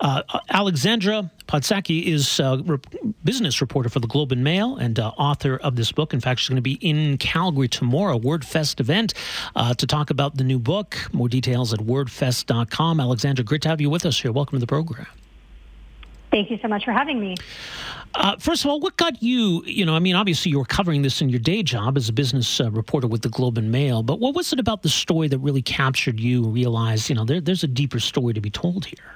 uh, 0.00 0.20
Alexandra 0.50 1.30
Posadzki 1.48 2.04
is 2.04 2.40
a 2.40 2.44
uh, 2.44 2.56
re- 2.58 2.78
business 3.24 3.62
reporter 3.62 3.88
for 3.88 4.00
the 4.00 4.06
Globe 4.06 4.32
and 4.32 4.44
Mail 4.44 4.76
and 4.76 4.98
uh, 4.98 5.12
author 5.16 5.56
of 5.56 5.76
this 5.76 5.90
book. 5.92 6.12
In 6.12 6.20
fact, 6.20 6.40
she's 6.40 6.50
going 6.50 6.56
to 6.56 6.60
be 6.60 6.74
in 6.74 7.16
Calgary 7.16 7.68
tomorrow, 7.68 8.18
WordFest 8.18 8.78
event, 8.78 9.14
uh, 9.56 9.72
to 9.72 9.86
talk 9.86 10.10
about 10.10 10.36
the 10.36 10.44
new 10.44 10.58
book. 10.58 10.98
More 11.14 11.30
details 11.30 11.72
at 11.72 11.80
wordfest.com. 11.80 13.00
Alexandra, 13.00 13.46
great 13.46 13.62
to 13.62 13.70
have 13.70 13.80
you 13.80 13.88
with 13.88 14.04
us 14.04 14.20
here. 14.20 14.30
Welcome 14.30 14.56
to 14.56 14.60
the 14.60 14.66
program. 14.66 15.06
Thank 16.30 16.50
you 16.50 16.58
so 16.62 16.68
much 16.68 16.84
for 16.84 16.92
having 16.92 17.20
me. 17.20 17.36
Uh, 18.14 18.36
first 18.38 18.64
of 18.64 18.70
all, 18.70 18.80
what 18.80 18.96
got 18.96 19.22
you, 19.22 19.62
you 19.66 19.84
know, 19.84 19.94
I 19.94 20.00
mean, 20.00 20.16
obviously 20.16 20.50
you 20.50 20.58
were 20.58 20.64
covering 20.64 21.02
this 21.02 21.22
in 21.22 21.28
your 21.28 21.38
day 21.38 21.62
job 21.62 21.96
as 21.96 22.08
a 22.08 22.12
business 22.12 22.60
uh, 22.60 22.70
reporter 22.70 23.06
with 23.06 23.22
the 23.22 23.28
Globe 23.28 23.56
and 23.56 23.70
Mail, 23.70 24.02
but 24.02 24.18
what 24.18 24.34
was 24.34 24.52
it 24.52 24.58
about 24.58 24.82
the 24.82 24.88
story 24.88 25.28
that 25.28 25.38
really 25.38 25.62
captured 25.62 26.18
you, 26.18 26.44
and 26.44 26.52
realized, 26.52 27.08
you 27.08 27.14
know, 27.14 27.24
there, 27.24 27.40
there's 27.40 27.62
a 27.62 27.68
deeper 27.68 28.00
story 28.00 28.34
to 28.34 28.40
be 28.40 28.50
told 28.50 28.84
here? 28.84 29.14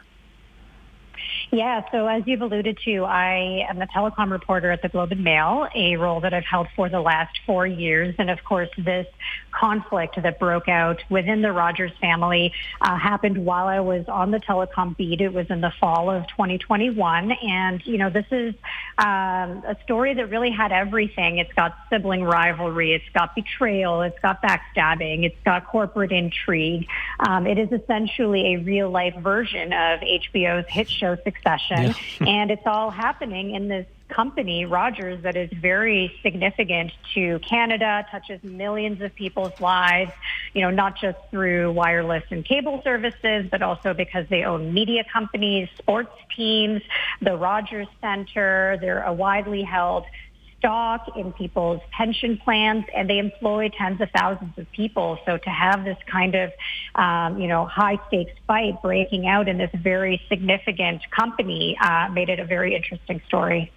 Yeah, 1.55 1.89
so 1.93 2.09
as 2.09 2.25
you've 2.27 2.41
alluded 2.41 2.79
to, 2.85 3.05
I 3.05 3.65
am 3.71 3.79
the 3.79 3.87
telecom 3.87 4.33
reporter 4.33 4.73
at 4.73 4.83
the 4.83 4.89
Globe 4.89 5.13
and 5.13 5.23
Mail, 5.23 5.69
a 5.73 5.95
role 5.95 6.19
that 6.23 6.35
I've 6.35 6.45
held 6.45 6.67
for 6.75 6.89
the 6.89 7.01
last 7.01 7.39
four 7.47 7.65
years. 7.65 8.17
And 8.19 8.29
of 8.29 8.43
course, 8.43 8.71
this 8.77 9.07
conflict 9.53 10.21
that 10.21 10.41
broke 10.41 10.69
out 10.69 11.01
within 11.09 11.43
the 11.43 11.53
Rogers 11.53 11.93
family 12.01 12.53
uh, 12.81 12.99
happened 12.99 13.39
while 13.39 13.69
I 13.69 13.79
was 13.79 14.05
on 14.09 14.33
the 14.33 14.41
telecom 14.41 14.97
beat. 14.97 15.21
It 15.21 15.33
was 15.33 15.47
in 15.49 15.61
the 15.61 15.73
fall 15.79 16.11
of 16.11 16.27
2021. 16.27 17.31
And, 17.31 17.87
you 17.87 17.99
know, 17.99 18.11
this 18.11 18.27
is 18.33 18.57
um, 18.99 19.63
a 19.65 19.77
story 19.85 20.15
that 20.15 20.31
really 20.31 20.51
had 20.51 20.73
everything. 20.73 21.39
It's 21.39 21.53
got 21.53 21.77
sibling 21.89 22.25
rivalry, 22.25 22.95
it's 22.95 23.09
got 23.15 23.37
betrayal, 23.37 24.03
it's 24.03 24.19
got 24.19 24.43
backstabbing, 24.43 25.25
it's 25.25 25.41
got 25.45 25.69
corporate 25.69 26.11
intrigue. 26.11 26.89
Um, 27.21 27.47
it 27.47 27.59
is 27.59 27.71
essentially 27.71 28.55
a 28.55 28.59
real 28.59 28.91
life 28.91 29.15
version 29.19 29.73
of 29.73 30.01
HBO's 30.01 30.69
hit 30.69 30.91
show 30.91 31.15
Succession. 31.45 31.95
Yeah. 32.21 32.27
and 32.27 32.51
it's 32.51 32.67
all 32.67 32.91
happening 32.91 33.55
in 33.55 33.69
this 33.69 33.87
company, 34.09 34.65
Rogers, 34.65 35.23
that 35.23 35.37
is 35.37 35.51
very 35.53 36.15
significant 36.23 36.93
to 37.15 37.41
Canada, 37.41 38.07
touches 38.11 38.43
millions 38.43 39.01
of 39.01 39.15
people's 39.15 39.59
lives, 39.61 40.13
you 40.53 40.63
know, 40.63 40.71
not 40.71 40.97
just 41.01 41.19
through 41.31 41.73
wireless 41.73 42.23
and 42.31 42.45
cable 42.45 42.81
services, 42.85 43.47
but 43.51 43.63
also 43.63 43.95
because 43.95 44.27
they 44.29 44.45
own 44.45 44.73
media 44.73 45.05
companies, 45.13 45.69
sports 45.79 46.13
teams, 46.37 46.83
the 47.23 47.37
Rogers 47.37 47.89
Center. 48.01 48.79
They're 48.81 49.03
a 49.03 49.13
widely 49.13 49.63
held 49.63 50.05
stock 50.65 51.15
in 51.15 51.31
people's 51.35 51.81
pension 51.91 52.39
plans, 52.39 52.85
and 52.95 53.09
they 53.09 53.19
employ 53.19 53.69
tens 53.77 54.01
of 54.01 54.09
thousands 54.17 54.57
of 54.57 54.71
people. 54.73 55.19
So 55.27 55.37
to 55.37 55.51
have 55.51 55.85
this 55.85 55.99
kind 56.11 56.35
of, 56.35 56.53
um, 56.95 57.39
you 57.39 57.49
know, 57.49 57.67
high 57.67 57.99
stakes 58.09 58.33
fight 58.47 58.81
breaking 58.81 59.27
out 59.27 59.47
in 59.47 59.59
this 59.59 59.71
very 59.75 60.23
significant 60.31 61.03
company 61.11 61.77
uh, 61.79 62.09
made 62.09 62.31
it 62.31 62.41
a 62.41 62.47
very 62.47 62.75
interesting 62.75 63.21
story. 63.27 63.71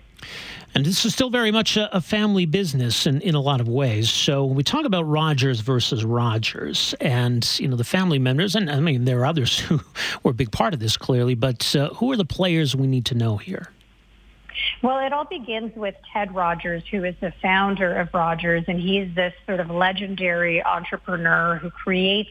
And 0.73 0.85
this 0.85 1.03
is 1.05 1.13
still 1.13 1.29
very 1.29 1.51
much 1.51 1.75
a, 1.75 1.99
family 1.99 2.45
business 2.45 3.05
in, 3.05 3.19
in 3.21 3.35
a 3.35 3.41
lot 3.41 3.59
of 3.59 3.67
ways. 3.67 4.09
So 4.09 4.45
when 4.45 4.55
we 4.55 4.63
talk 4.63 4.85
about 4.85 5.03
Rogers 5.03 5.59
versus 5.59 6.05
Rogers 6.05 6.95
and, 7.01 7.49
you 7.59 7.67
know, 7.67 7.75
the 7.75 7.83
family 7.83 8.19
members, 8.19 8.55
and 8.55 8.69
I 8.69 8.79
mean, 8.79 9.05
there 9.05 9.19
are 9.19 9.25
others 9.25 9.59
who 9.67 9.81
were 10.23 10.31
a 10.31 10.35
big 10.35 10.51
part 10.51 10.73
of 10.73 10.79
this 10.79 10.95
clearly, 10.95 11.35
but 11.35 11.75
uh, 11.75 11.89
who 11.95 12.11
are 12.11 12.17
the 12.17 12.25
players 12.25 12.75
we 12.75 12.87
need 12.87 13.05
to 13.05 13.15
know 13.15 13.37
here? 13.37 13.71
Well, 14.81 14.99
it 15.05 15.13
all 15.13 15.25
begins 15.25 15.75
with 15.75 15.95
Ted 16.13 16.33
Rogers, 16.33 16.83
who 16.91 17.03
is 17.03 17.15
the 17.21 17.33
founder 17.41 17.95
of 17.97 18.09
Rogers, 18.13 18.63
and 18.67 18.79
he's 18.79 19.13
this 19.15 19.33
sort 19.45 19.59
of 19.59 19.69
legendary 19.69 20.63
entrepreneur 20.63 21.57
who 21.57 21.69
creates 21.69 22.29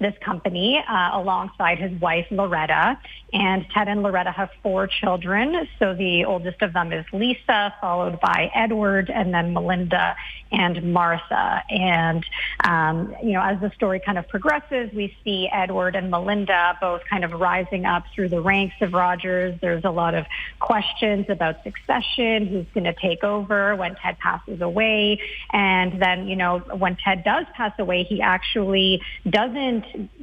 this 0.00 0.14
company 0.20 0.82
uh, 0.88 1.10
alongside 1.12 1.78
his 1.78 1.98
wife, 2.00 2.26
Loretta. 2.30 2.98
And 3.32 3.66
Ted 3.74 3.88
and 3.88 4.02
Loretta 4.02 4.30
have 4.30 4.50
four 4.62 4.86
children. 4.86 5.68
So 5.78 5.94
the 5.94 6.24
oldest 6.24 6.62
of 6.62 6.72
them 6.72 6.92
is 6.92 7.04
Lisa, 7.12 7.74
followed 7.80 8.20
by 8.20 8.50
Edward, 8.54 9.10
and 9.10 9.34
then 9.34 9.52
Melinda 9.52 10.16
and 10.50 10.94
Martha. 10.94 11.62
And, 11.68 12.24
um, 12.64 13.14
you 13.22 13.32
know, 13.32 13.42
as 13.42 13.60
the 13.60 13.70
story 13.74 14.00
kind 14.00 14.16
of 14.16 14.26
progresses, 14.28 14.90
we 14.94 15.14
see 15.24 15.48
Edward 15.52 15.94
and 15.94 16.10
Melinda 16.10 16.78
both 16.80 17.02
kind 17.04 17.22
of 17.24 17.32
rising 17.32 17.84
up 17.84 18.04
through 18.14 18.30
the 18.30 18.40
ranks 18.40 18.76
of 18.80 18.94
Rogers. 18.94 19.58
There's 19.60 19.84
a 19.84 19.90
lot 19.90 20.14
of 20.14 20.24
questions 20.58 21.26
about 21.28 21.62
succession, 21.64 22.46
who's 22.46 22.66
going 22.72 22.84
to 22.84 22.94
take 22.94 23.22
over 23.24 23.76
when 23.76 23.94
Ted 23.96 24.18
passes 24.18 24.62
away. 24.62 25.20
And 25.52 26.00
then, 26.00 26.28
you 26.28 26.36
know, 26.36 26.60
when 26.60 26.96
Ted 26.96 27.24
does 27.24 27.44
pass 27.54 27.72
away, 27.78 28.04
he 28.04 28.22
actually 28.22 29.02
doesn't 29.28 29.67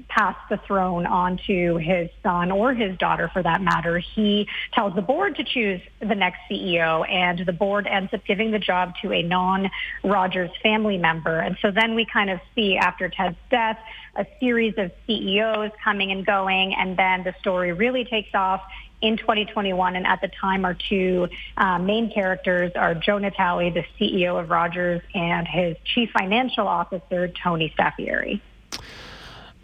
pass 0.07 0.35
the 0.49 0.57
throne 0.65 1.05
on 1.05 1.39
to 1.47 1.77
his 1.77 2.09
son 2.23 2.51
or 2.51 2.73
his 2.73 2.97
daughter 2.97 3.29
for 3.33 3.41
that 3.43 3.61
matter. 3.61 3.99
He 3.99 4.47
tells 4.73 4.95
the 4.95 5.01
board 5.01 5.35
to 5.37 5.43
choose 5.43 5.81
the 5.99 6.15
next 6.15 6.39
CEO 6.49 7.09
and 7.09 7.45
the 7.45 7.53
board 7.53 7.87
ends 7.87 8.13
up 8.13 8.25
giving 8.25 8.51
the 8.51 8.59
job 8.59 8.93
to 9.01 9.11
a 9.11 9.21
non-Rogers 9.23 10.51
family 10.61 10.97
member. 10.97 11.39
And 11.39 11.57
so 11.61 11.71
then 11.71 11.95
we 11.95 12.05
kind 12.05 12.29
of 12.29 12.39
see 12.55 12.77
after 12.77 13.09
Ted's 13.09 13.37
death, 13.49 13.77
a 14.15 14.25
series 14.39 14.75
of 14.77 14.91
CEOs 15.07 15.71
coming 15.83 16.11
and 16.11 16.25
going, 16.25 16.73
and 16.73 16.97
then 16.97 17.23
the 17.23 17.35
story 17.41 17.73
really 17.73 18.05
takes 18.05 18.33
off 18.33 18.61
in 19.01 19.17
2021. 19.17 19.95
And 19.95 20.07
at 20.07 20.21
the 20.21 20.29
time, 20.29 20.65
our 20.65 20.73
two 20.73 21.27
uh, 21.57 21.79
main 21.79 22.11
characters 22.11 22.71
are 22.75 22.95
Joe 22.95 23.17
Natale, 23.17 23.71
the 23.71 23.85
CEO 23.99 24.39
of 24.41 24.49
Rogers, 24.49 25.01
and 25.13 25.47
his 25.47 25.77
chief 25.83 26.09
financial 26.11 26.67
officer, 26.67 27.27
Tony 27.27 27.73
Staffieri. 27.77 28.41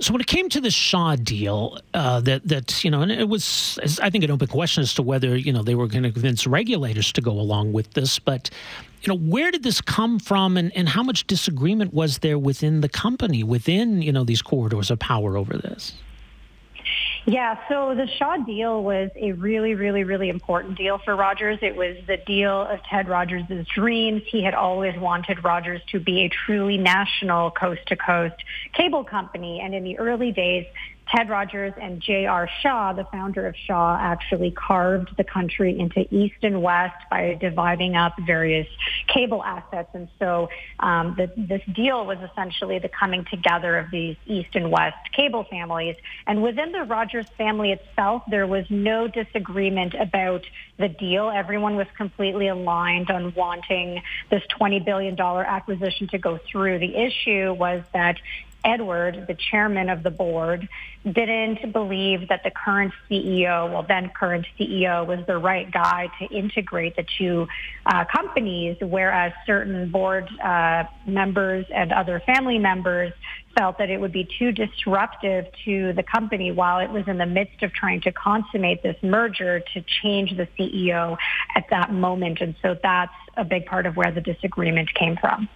So 0.02 0.14
when 0.14 0.22
it 0.22 0.28
came 0.28 0.50
to 0.50 0.60
the 0.60 0.72
Shaw 0.72 1.16
deal, 1.16 1.78
uh, 1.94 2.22
that 2.22 2.48
that 2.48 2.84
you 2.84 2.90
know, 2.90 3.02
and 3.02 3.12
it 3.12 3.30
was, 3.30 3.80
I 4.02 4.10
think, 4.10 4.24
an 4.24 4.32
open 4.32 4.48
question 4.48 4.82
as 4.82 4.96
to 4.96 5.04
whether 5.04 5.38
you 5.38 5.54
know 5.54 5.62
they 5.62 5.76
were 5.76 5.88
going 5.88 6.04
to 6.04 6.12
convince 6.12 6.48
regulators 6.48 7.12
to 7.14 7.22
go 7.22 7.32
along 7.32 7.74
with 7.74 7.94
this. 7.94 8.18
But 8.18 8.50
you 9.04 9.10
know, 9.10 9.18
where 9.18 9.52
did 9.52 9.62
this 9.62 9.80
come 9.80 10.18
from, 10.18 10.58
and, 10.58 10.76
and 10.76 10.90
how 10.90 11.04
much 11.04 11.28
disagreement 11.28 11.94
was 11.94 12.20
there 12.20 12.40
within 12.40 12.82
the 12.82 12.90
company, 12.90 13.44
within 13.44 14.02
you 14.02 14.12
know 14.12 14.24
these 14.24 14.42
corridors 14.42 14.90
of 14.90 14.98
power 14.98 15.38
over 15.38 15.56
this? 15.56 15.94
Yeah, 17.26 17.56
so 17.70 17.94
the 17.94 18.08
Shaw 18.18 18.38
deal 18.38 18.84
was 18.84 19.12
a 19.16 19.34
really, 19.34 19.76
really, 19.76 20.04
really 20.04 20.30
important 20.30 20.76
deal 20.76 20.98
for 20.98 21.16
Rogers. 21.16 21.60
It 21.62 21.76
was 21.76 21.98
the 22.08 22.18
deal 22.18 22.62
of 22.62 22.80
Ted 22.90 23.08
Rogers' 23.08 23.44
dreams. 23.76 24.24
He 24.26 24.44
had 24.44 24.56
always 24.56 25.00
wanted 25.00 25.44
Rogers 25.44 25.82
to 25.92 26.00
be 26.00 26.22
a 26.22 26.30
truly 26.30 26.78
national 26.78 27.52
coast-to-coast 27.52 28.36
cable 28.74 29.04
company. 29.04 29.60
And 29.60 29.76
in 29.76 29.84
the 29.84 30.00
early 30.00 30.32
days, 30.32 30.66
Ted 31.14 31.30
Rogers 31.30 31.74
and 31.80 32.02
J.R. 32.02 32.50
Shaw, 32.62 32.94
the 32.94 33.04
founder 33.12 33.46
of 33.46 33.56
Shaw, 33.68 33.98
actually 34.00 34.52
carved 34.52 35.16
the 35.18 35.24
country 35.24 35.78
into 35.78 36.08
East 36.10 36.38
and 36.42 36.64
West 36.64 36.96
by 37.10 37.38
dividing 37.40 37.96
up 37.96 38.14
various 38.26 38.68
cable 39.14 39.44
assets. 39.44 39.90
And 39.94 40.08
so 40.20 40.50
um, 40.80 41.16
the, 41.18 41.32
this 41.36 41.62
deal 41.74 42.06
was 42.06 42.18
essentially 42.32 42.80
the 42.80 42.90
coming 42.90 43.26
together 43.30 43.78
of 43.78 43.92
these 43.92 44.16
East 44.26 44.56
and 44.56 44.72
West 44.72 44.98
cable 45.16 45.46
families. 45.50 45.96
And 46.28 46.42
within 46.42 46.72
the 46.72 46.84
Rogers 46.84 47.28
family 47.38 47.72
itself, 47.72 48.24
there 48.30 48.48
was 48.48 48.66
no 48.70 49.08
disagreement 49.08 49.94
about 49.94 50.46
the 50.78 50.88
deal. 50.88 51.30
Everyone 51.30 51.76
was 51.76 51.88
completely 51.98 52.48
aligned 52.48 53.10
on 53.10 53.34
wanting 53.36 54.02
this 54.30 54.44
$20 54.60 54.84
billion 54.84 55.20
acquisition 55.20 56.08
to 56.10 56.18
go 56.18 56.40
through. 56.52 56.80
The 56.80 56.96
issue 56.96 57.54
was 57.54 57.84
that 57.94 58.18
Edward, 58.64 59.26
the 59.28 59.36
chairman 59.36 59.90
of 59.90 60.04
the 60.04 60.12
board, 60.12 60.68
didn't 61.04 61.74
believe 61.74 62.28
that 62.30 62.42
the 62.44 62.52
current 62.52 62.94
CEO, 63.10 63.72
well, 63.72 63.84
then 63.88 64.10
current 64.10 64.46
CEO, 64.60 65.06
was 65.06 65.26
the 65.26 65.38
right 65.38 65.72
guy 65.72 66.10
to 66.20 66.26
integrate 66.26 66.96
the 66.96 67.06
two 67.18 67.48
uh, 67.86 68.06
companies, 68.06 68.78
whereas 68.82 69.34
certain 69.46 69.90
board 69.90 70.30
uh, 70.44 70.84
members 71.06 71.66
and 71.74 71.92
other 71.92 72.20
family 72.26 72.60
members 72.60 73.14
felt 73.58 73.78
that 73.80 73.90
it 73.90 74.00
would 74.00 74.12
be 74.12 74.28
too 74.38 74.52
disruptive 74.52 75.46
to 75.66 75.94
the 75.94 76.04
company 76.04 76.52
while 76.52 76.80
it 76.80 76.90
was 76.90 77.08
in 77.08 77.18
the 77.18 77.26
midst 77.26 77.64
of 77.64 77.74
trying 77.74 78.02
to 78.02 78.12
consummate 78.12 78.82
this 78.84 78.96
merger 79.02 79.60
to 79.74 79.84
change 80.02 80.36
the 80.38 80.48
CEO 80.58 81.18
at 81.56 81.66
that 81.70 81.92
moment. 81.92 82.40
And 82.42 82.56
so 82.62 82.78
that's 82.82 83.12
a 83.36 83.44
big 83.44 83.66
part 83.66 83.86
of 83.86 83.98
where 83.98 84.12
the 84.12 84.22
disagreement 84.22 84.94
came 84.94 85.18
from. 85.18 85.50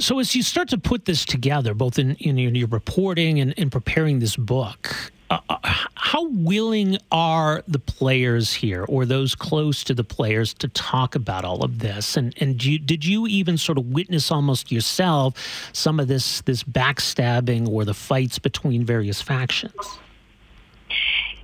So, 0.00 0.20
as 0.20 0.34
you 0.36 0.42
start 0.42 0.68
to 0.68 0.78
put 0.78 1.06
this 1.06 1.24
together, 1.24 1.74
both 1.74 1.98
in, 1.98 2.14
in 2.16 2.38
your 2.38 2.68
reporting 2.68 3.40
and 3.40 3.52
in 3.54 3.68
preparing 3.68 4.20
this 4.20 4.36
book, 4.36 5.12
uh, 5.28 5.40
uh, 5.48 5.58
how 5.94 6.28
willing 6.28 6.98
are 7.10 7.64
the 7.66 7.80
players 7.80 8.54
here, 8.54 8.84
or 8.88 9.04
those 9.04 9.34
close 9.34 9.82
to 9.84 9.94
the 9.94 10.04
players, 10.04 10.54
to 10.54 10.68
talk 10.68 11.16
about 11.16 11.44
all 11.44 11.64
of 11.64 11.80
this? 11.80 12.16
And 12.16 12.32
and 12.40 12.64
you, 12.64 12.78
did 12.78 13.04
you 13.04 13.26
even 13.26 13.58
sort 13.58 13.76
of 13.76 13.86
witness 13.86 14.30
almost 14.30 14.70
yourself 14.70 15.70
some 15.72 15.98
of 15.98 16.06
this 16.06 16.42
this 16.42 16.62
backstabbing 16.62 17.68
or 17.68 17.84
the 17.84 17.94
fights 17.94 18.38
between 18.38 18.84
various 18.84 19.20
factions? 19.20 19.74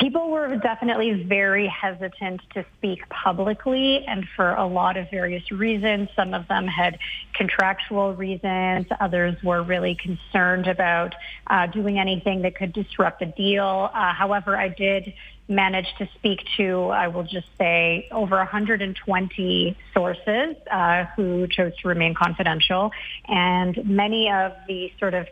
People 0.01 0.31
were 0.31 0.57
definitely 0.57 1.25
very 1.25 1.69
hesitant 1.69 2.41
to 2.55 2.65
speak 2.77 3.09
publicly 3.11 4.05
and 4.07 4.27
for 4.35 4.51
a 4.51 4.67
lot 4.67 4.97
of 4.97 5.09
various 5.11 5.51
reasons. 5.53 6.09
Some 6.17 6.35
of 6.35 6.49
them 6.49 6.67
had 6.67 6.99
contractual 7.35 8.15
reasons. 8.15 8.87
Others 9.01 9.37
were 9.45 9.63
really 9.63 9.95
concerned 9.95 10.67
about 10.67 11.15
uh, 11.47 11.69
doing 11.69 11.99
anything 11.99 12.43
that 12.43 12.57
could 12.57 12.73
disrupt 12.73 13.21
the 13.21 13.27
deal. 13.27 13.91
Uh, 13.95 14.13
however, 14.13 14.57
I 14.57 14.69
did 14.69 15.15
manage 15.49 15.87
to 15.99 16.09
speak 16.17 16.41
to, 16.57 16.87
I 16.87 17.09
will 17.09 17.25
just 17.25 17.47
say, 17.59 18.09
over 18.11 18.37
120 18.37 19.77
sources 19.93 20.57
uh, 20.71 21.05
who 21.17 21.47
chose 21.47 21.73
to 21.83 21.89
remain 21.89 22.15
confidential. 22.15 22.91
And 23.27 23.85
many 23.85 24.31
of 24.31 24.53
the 24.67 24.93
sort 24.99 25.15
of 25.15 25.29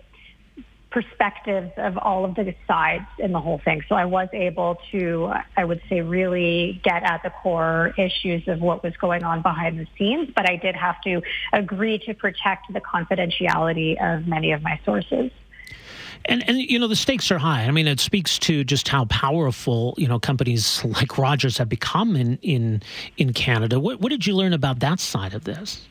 perspectives 0.93 1.73
of 1.77 1.97
all 1.99 2.25
of 2.25 2.35
the 2.35 2.55
sides 2.69 3.07
in 3.19 3.33
the 3.33 3.41
whole 3.41 3.59
thing. 3.59 3.83
So 3.89 3.95
I 3.95 4.05
was 4.05 4.29
able 4.33 4.79
to, 4.93 5.33
I 5.57 5.65
would 5.65 5.81
say, 5.89 6.03
really 6.03 6.81
get 6.85 7.03
at 7.03 7.23
the 7.23 7.31
core 7.31 7.95
issues 7.97 8.47
of 8.47 8.61
what 8.61 8.85
was 8.85 8.97
going 8.99 9.25
on 9.25 9.43
behind 9.43 9.79
the 9.79 9.87
scenes, 9.99 10.31
but 10.35 10.49
I 10.49 10.57
did 10.57 10.77
have 10.77 11.01
to 11.03 11.23
agree 11.53 11.99
to 12.07 12.15
protect 12.15 12.73
the 12.73 12.81
confidentiality 12.81 13.97
of 14.01 14.27
many 14.27 14.53
of 14.53 14.63
my 14.63 14.79
sources. 14.85 15.31
And 16.27 16.49
and 16.49 16.59
you 16.59 16.79
know 16.79 16.87
the 16.87 16.95
stakes 16.95 17.33
are 17.33 17.39
high. 17.39 17.65
I 17.65 17.73
mean, 17.73 17.89
it 17.89 17.99
speaks 17.99 18.39
to 18.41 18.63
just 18.63 18.87
how 18.89 19.07
powerful 19.07 19.95
you 19.97 20.07
know 20.07 20.21
companies 20.21 20.85
like 20.85 21.19
Rogers 21.19 21.59
have 21.59 21.69
become 21.69 22.15
in 22.15 22.39
in 22.43 22.81
in 23.17 23.33
Canada. 23.33 23.81
What 23.81 24.01
what 24.01 24.11
did 24.11 24.25
you 24.25 24.37
learn 24.37 24.53
about 24.53 24.79
that 24.81 25.01
side 25.01 25.35
of 25.35 25.43
this? 25.43 25.85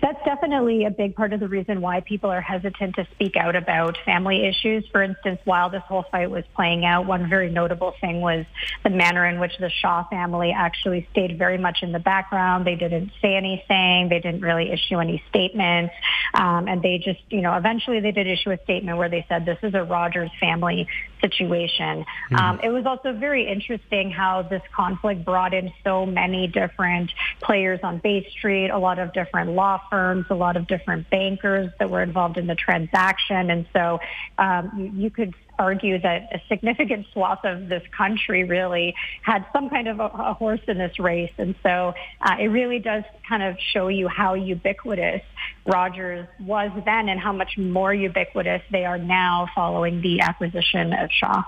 That's 0.00 0.22
definitely 0.24 0.86
a 0.86 0.90
big 0.90 1.14
part 1.14 1.34
of 1.34 1.40
the 1.40 1.48
reason 1.48 1.82
why 1.82 2.00
people 2.00 2.30
are 2.30 2.40
hesitant 2.40 2.94
to 2.96 3.06
speak 3.12 3.36
out 3.36 3.54
about 3.54 3.98
family 4.06 4.46
issues. 4.46 4.86
For 4.90 5.02
instance, 5.02 5.40
while 5.44 5.68
this 5.68 5.82
whole 5.86 6.04
fight 6.10 6.30
was 6.30 6.44
playing 6.54 6.86
out, 6.86 7.04
one 7.04 7.28
very 7.28 7.50
notable 7.50 7.94
thing 8.00 8.22
was 8.22 8.46
the 8.82 8.88
manner 8.88 9.26
in 9.26 9.40
which 9.40 9.52
the 9.58 9.68
Shaw 9.68 10.04
family 10.08 10.52
actually 10.56 11.06
stayed 11.12 11.36
very 11.38 11.58
much 11.58 11.82
in 11.82 11.92
the 11.92 11.98
background. 11.98 12.66
They 12.66 12.76
didn't 12.76 13.12
say 13.20 13.34
anything. 13.36 14.08
They 14.08 14.20
didn't 14.20 14.40
really 14.40 14.70
issue 14.70 14.98
any 14.98 15.22
statements. 15.28 15.92
Um, 16.32 16.66
and 16.66 16.80
they 16.80 16.98
just, 16.98 17.20
you 17.28 17.42
know, 17.42 17.54
eventually 17.54 18.00
they 18.00 18.12
did 18.12 18.26
issue 18.26 18.52
a 18.52 18.58
statement 18.64 18.96
where 18.96 19.10
they 19.10 19.26
said 19.28 19.44
this 19.44 19.58
is 19.62 19.74
a 19.74 19.82
Rogers 19.82 20.30
family 20.40 20.88
situation. 21.20 22.04
Mm-hmm. 22.04 22.36
Um, 22.36 22.60
it 22.62 22.70
was 22.70 22.86
also 22.86 23.12
very 23.12 23.46
interesting 23.46 24.10
how 24.10 24.42
this 24.42 24.62
conflict 24.74 25.24
brought 25.24 25.54
in 25.54 25.72
so 25.84 26.06
many 26.06 26.46
different 26.46 27.12
players 27.40 27.80
on 27.82 27.98
Bay 27.98 28.28
Street, 28.30 28.68
a 28.70 28.78
lot 28.78 28.98
of 28.98 29.12
different 29.12 29.50
law 29.50 29.80
firms, 29.90 30.26
a 30.30 30.34
lot 30.34 30.56
of 30.56 30.66
different 30.66 31.08
bankers 31.10 31.70
that 31.78 31.90
were 31.90 32.02
involved 32.02 32.36
in 32.36 32.46
the 32.46 32.54
transaction. 32.54 33.50
And 33.50 33.66
so 33.72 34.00
um, 34.38 34.72
you, 34.76 35.02
you 35.04 35.10
could 35.10 35.34
argue 35.60 36.00
that 36.00 36.28
a 36.32 36.40
significant 36.48 37.06
swath 37.12 37.44
of 37.44 37.68
this 37.68 37.82
country 37.96 38.44
really 38.44 38.94
had 39.22 39.44
some 39.52 39.68
kind 39.68 39.86
of 39.88 40.00
a, 40.00 40.06
a 40.06 40.34
horse 40.34 40.60
in 40.66 40.78
this 40.78 40.98
race. 40.98 41.32
And 41.36 41.54
so 41.62 41.94
uh, 42.22 42.36
it 42.40 42.48
really 42.48 42.78
does 42.78 43.04
kind 43.28 43.42
of 43.42 43.56
show 43.72 43.88
you 43.88 44.08
how 44.08 44.34
ubiquitous 44.34 45.22
Rogers 45.66 46.26
was 46.40 46.70
then 46.86 47.08
and 47.10 47.20
how 47.20 47.32
much 47.32 47.58
more 47.58 47.92
ubiquitous 47.92 48.62
they 48.72 48.86
are 48.86 48.98
now 48.98 49.48
following 49.54 50.00
the 50.00 50.20
acquisition 50.20 50.94
of 50.94 51.10
Shaw. 51.12 51.44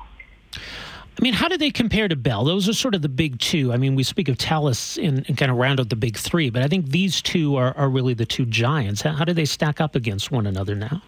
I 0.55 1.22
mean, 1.22 1.35
how 1.35 1.48
do 1.48 1.57
they 1.57 1.70
compare 1.70 2.09
to 2.09 2.16
Bell? 2.16 2.44
Those 2.44 2.68
are 2.68 2.72
sort 2.72 2.94
of 2.94 3.03
the 3.03 3.09
big 3.09 3.38
two. 3.38 3.72
I 3.72 3.77
mean, 3.77 3.94
we 3.94 4.03
speak 4.03 4.29
of 4.29 4.37
Telus 4.37 5.03
and, 5.03 5.25
kind 5.37 5.51
of 5.51 5.57
round 5.57 5.79
out 5.79 5.88
the 5.88 5.96
big 5.96 6.16
three, 6.16 6.51
but 6.51 6.62
I 6.62 6.68
think 6.68 6.90
these 6.90 7.22
two 7.22 7.57
are, 7.57 7.77
are 7.77 7.88
really 7.88 8.14
the 8.14 8.27
two 8.27 8.46
giants. 8.46 9.03
How, 9.03 9.12
how 9.12 9.25
do 9.25 9.33
they 9.33 9.44
stack 9.44 9.81
up 9.81 9.94
against 9.94 10.31
one 10.31 10.46
another 10.46 10.75
now? 10.75 11.03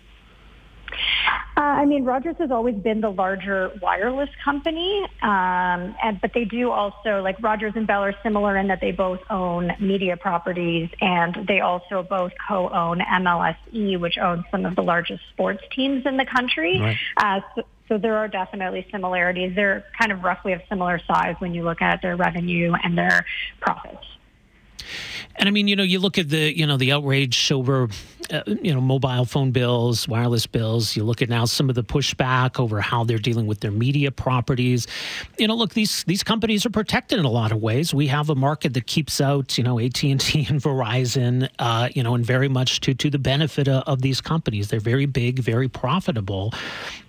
Uh, 1.56 1.60
I 1.60 1.84
mean, 1.84 2.04
Rogers 2.04 2.36
has 2.38 2.50
always 2.50 2.74
been 2.74 3.00
the 3.00 3.10
larger 3.10 3.70
wireless 3.80 4.28
company, 4.44 5.06
um, 5.22 5.94
and 6.02 6.20
but 6.20 6.32
they 6.34 6.44
do 6.44 6.70
also 6.70 7.22
like 7.22 7.40
Rogers 7.40 7.72
and 7.76 7.86
Bell 7.86 8.02
are 8.02 8.14
similar 8.22 8.56
in 8.56 8.68
that 8.68 8.80
they 8.80 8.90
both 8.90 9.20
own 9.30 9.70
media 9.78 10.16
properties, 10.16 10.88
and 11.00 11.46
they 11.46 11.60
also 11.60 12.02
both 12.02 12.32
co-own 12.48 12.98
MLSE, 12.98 14.00
which 14.00 14.18
owns 14.18 14.44
some 14.50 14.66
of 14.66 14.74
the 14.74 14.82
largest 14.82 15.22
sports 15.32 15.62
teams 15.74 16.04
in 16.06 16.16
the 16.16 16.26
country. 16.26 16.80
Right. 16.80 16.96
Uh, 17.16 17.40
so, 17.54 17.62
so 17.88 17.98
there 17.98 18.16
are 18.16 18.28
definitely 18.28 18.86
similarities. 18.90 19.54
They're 19.54 19.84
kind 19.98 20.10
of 20.10 20.24
roughly 20.24 20.54
of 20.54 20.60
similar 20.68 21.00
size 21.06 21.36
when 21.38 21.54
you 21.54 21.62
look 21.62 21.82
at 21.82 22.02
their 22.02 22.16
revenue 22.16 22.72
and 22.82 22.98
their 22.98 23.24
profits. 23.60 24.04
And 25.36 25.48
I 25.48 25.52
mean, 25.52 25.68
you 25.68 25.76
know, 25.76 25.82
you 25.82 25.98
look 25.98 26.18
at 26.18 26.28
the, 26.28 26.56
you 26.56 26.66
know, 26.66 26.76
the 26.76 26.92
outrage 26.92 27.50
over, 27.50 27.88
uh, 28.30 28.42
you 28.46 28.72
know, 28.72 28.80
mobile 28.80 29.24
phone 29.24 29.50
bills, 29.50 30.08
wireless 30.08 30.46
bills. 30.46 30.96
You 30.96 31.04
look 31.04 31.22
at 31.22 31.28
now 31.28 31.44
some 31.44 31.68
of 31.68 31.74
the 31.74 31.84
pushback 31.84 32.58
over 32.60 32.80
how 32.80 33.04
they're 33.04 33.18
dealing 33.18 33.46
with 33.46 33.60
their 33.60 33.70
media 33.70 34.10
properties. 34.10 34.86
You 35.38 35.48
know, 35.48 35.54
look, 35.54 35.74
these 35.74 36.04
these 36.04 36.22
companies 36.22 36.64
are 36.64 36.70
protected 36.70 37.18
in 37.18 37.24
a 37.24 37.30
lot 37.30 37.52
of 37.52 37.60
ways. 37.60 37.92
We 37.92 38.06
have 38.08 38.30
a 38.30 38.34
market 38.34 38.74
that 38.74 38.86
keeps 38.86 39.20
out, 39.20 39.58
you 39.58 39.64
know, 39.64 39.78
AT 39.78 40.02
and 40.04 40.20
T 40.20 40.46
and 40.48 40.60
Verizon, 40.60 41.48
uh, 41.58 41.88
you 41.92 42.02
know, 42.02 42.14
and 42.14 42.24
very 42.24 42.48
much 42.48 42.80
to 42.80 42.94
to 42.94 43.10
the 43.10 43.18
benefit 43.18 43.68
of, 43.68 43.82
of 43.84 44.02
these 44.02 44.20
companies. 44.20 44.68
They're 44.68 44.80
very 44.80 45.06
big, 45.06 45.40
very 45.40 45.68
profitable. 45.68 46.52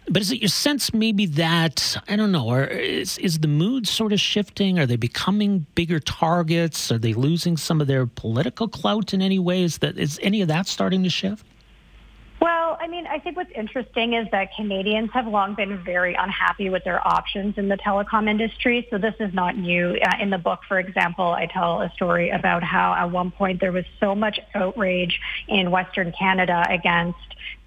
But 0.08 0.22
is 0.22 0.32
it 0.32 0.40
your 0.40 0.50
sense 0.50 0.94
maybe 0.94 1.26
that 1.26 1.98
I 2.08 2.16
don't 2.16 2.32
know, 2.32 2.48
or 2.48 2.66
is 2.66 3.18
is 3.18 3.40
the 3.40 3.48
mood 3.48 3.88
sort 3.88 4.14
of 4.14 4.20
shifting? 4.20 4.78
Are 4.78 4.86
they 4.86 4.98
becoming 4.98 5.66
bigger 5.74 6.00
targets? 6.00 6.92
Are 6.92 7.00
they 7.00 7.14
losing 7.14 7.58
some 7.58 7.82
of 7.82 7.88
their 7.88 8.06
political 8.06 8.68
clout 8.68 9.14
in 9.14 9.22
any 9.22 9.40
ways? 9.40 9.80
That 9.80 9.98
is 9.98 10.20
any 10.22 10.42
of 10.42 10.48
that 10.48 10.68
starting 10.68 11.04
to 11.04 11.10
shift? 11.10 11.46
Well, 12.40 12.65
I 12.80 12.88
mean, 12.88 13.08
I 13.08 13.20
think 13.20 13.38
what's 13.38 13.52
interesting 13.56 14.14
is 14.14 14.28
that 14.32 14.50
Canadians 14.56 15.10
have 15.14 15.28
long 15.28 15.56
been 15.56 15.84
very 15.84 16.16
unhappy 16.16 16.70
with 16.70 16.84
their 16.84 17.06
options 17.06 17.58
in 17.58 17.68
the 17.68 17.78
telecom 17.78 18.30
industry. 18.30 18.88
So 18.90 18.98
this 18.98 19.16
is 19.20 19.34
not 19.34 19.58
new. 19.58 19.98
Uh, 20.02 20.16
in 20.22 20.30
the 20.30 20.38
book, 20.38 20.60
for 20.68 20.80
example, 20.80 21.26
I 21.26 21.48
tell 21.48 21.82
a 21.82 21.92
story 21.96 22.30
about 22.30 22.64
how 22.64 22.94
at 22.94 23.12
one 23.12 23.32
point 23.32 23.62
there 23.62 23.72
was 23.72 23.86
so 24.00 24.16
much 24.16 24.40
outrage 24.54 25.20
in 25.48 25.72
Western 25.72 26.12
Canada 26.12 26.66
against 26.70 27.20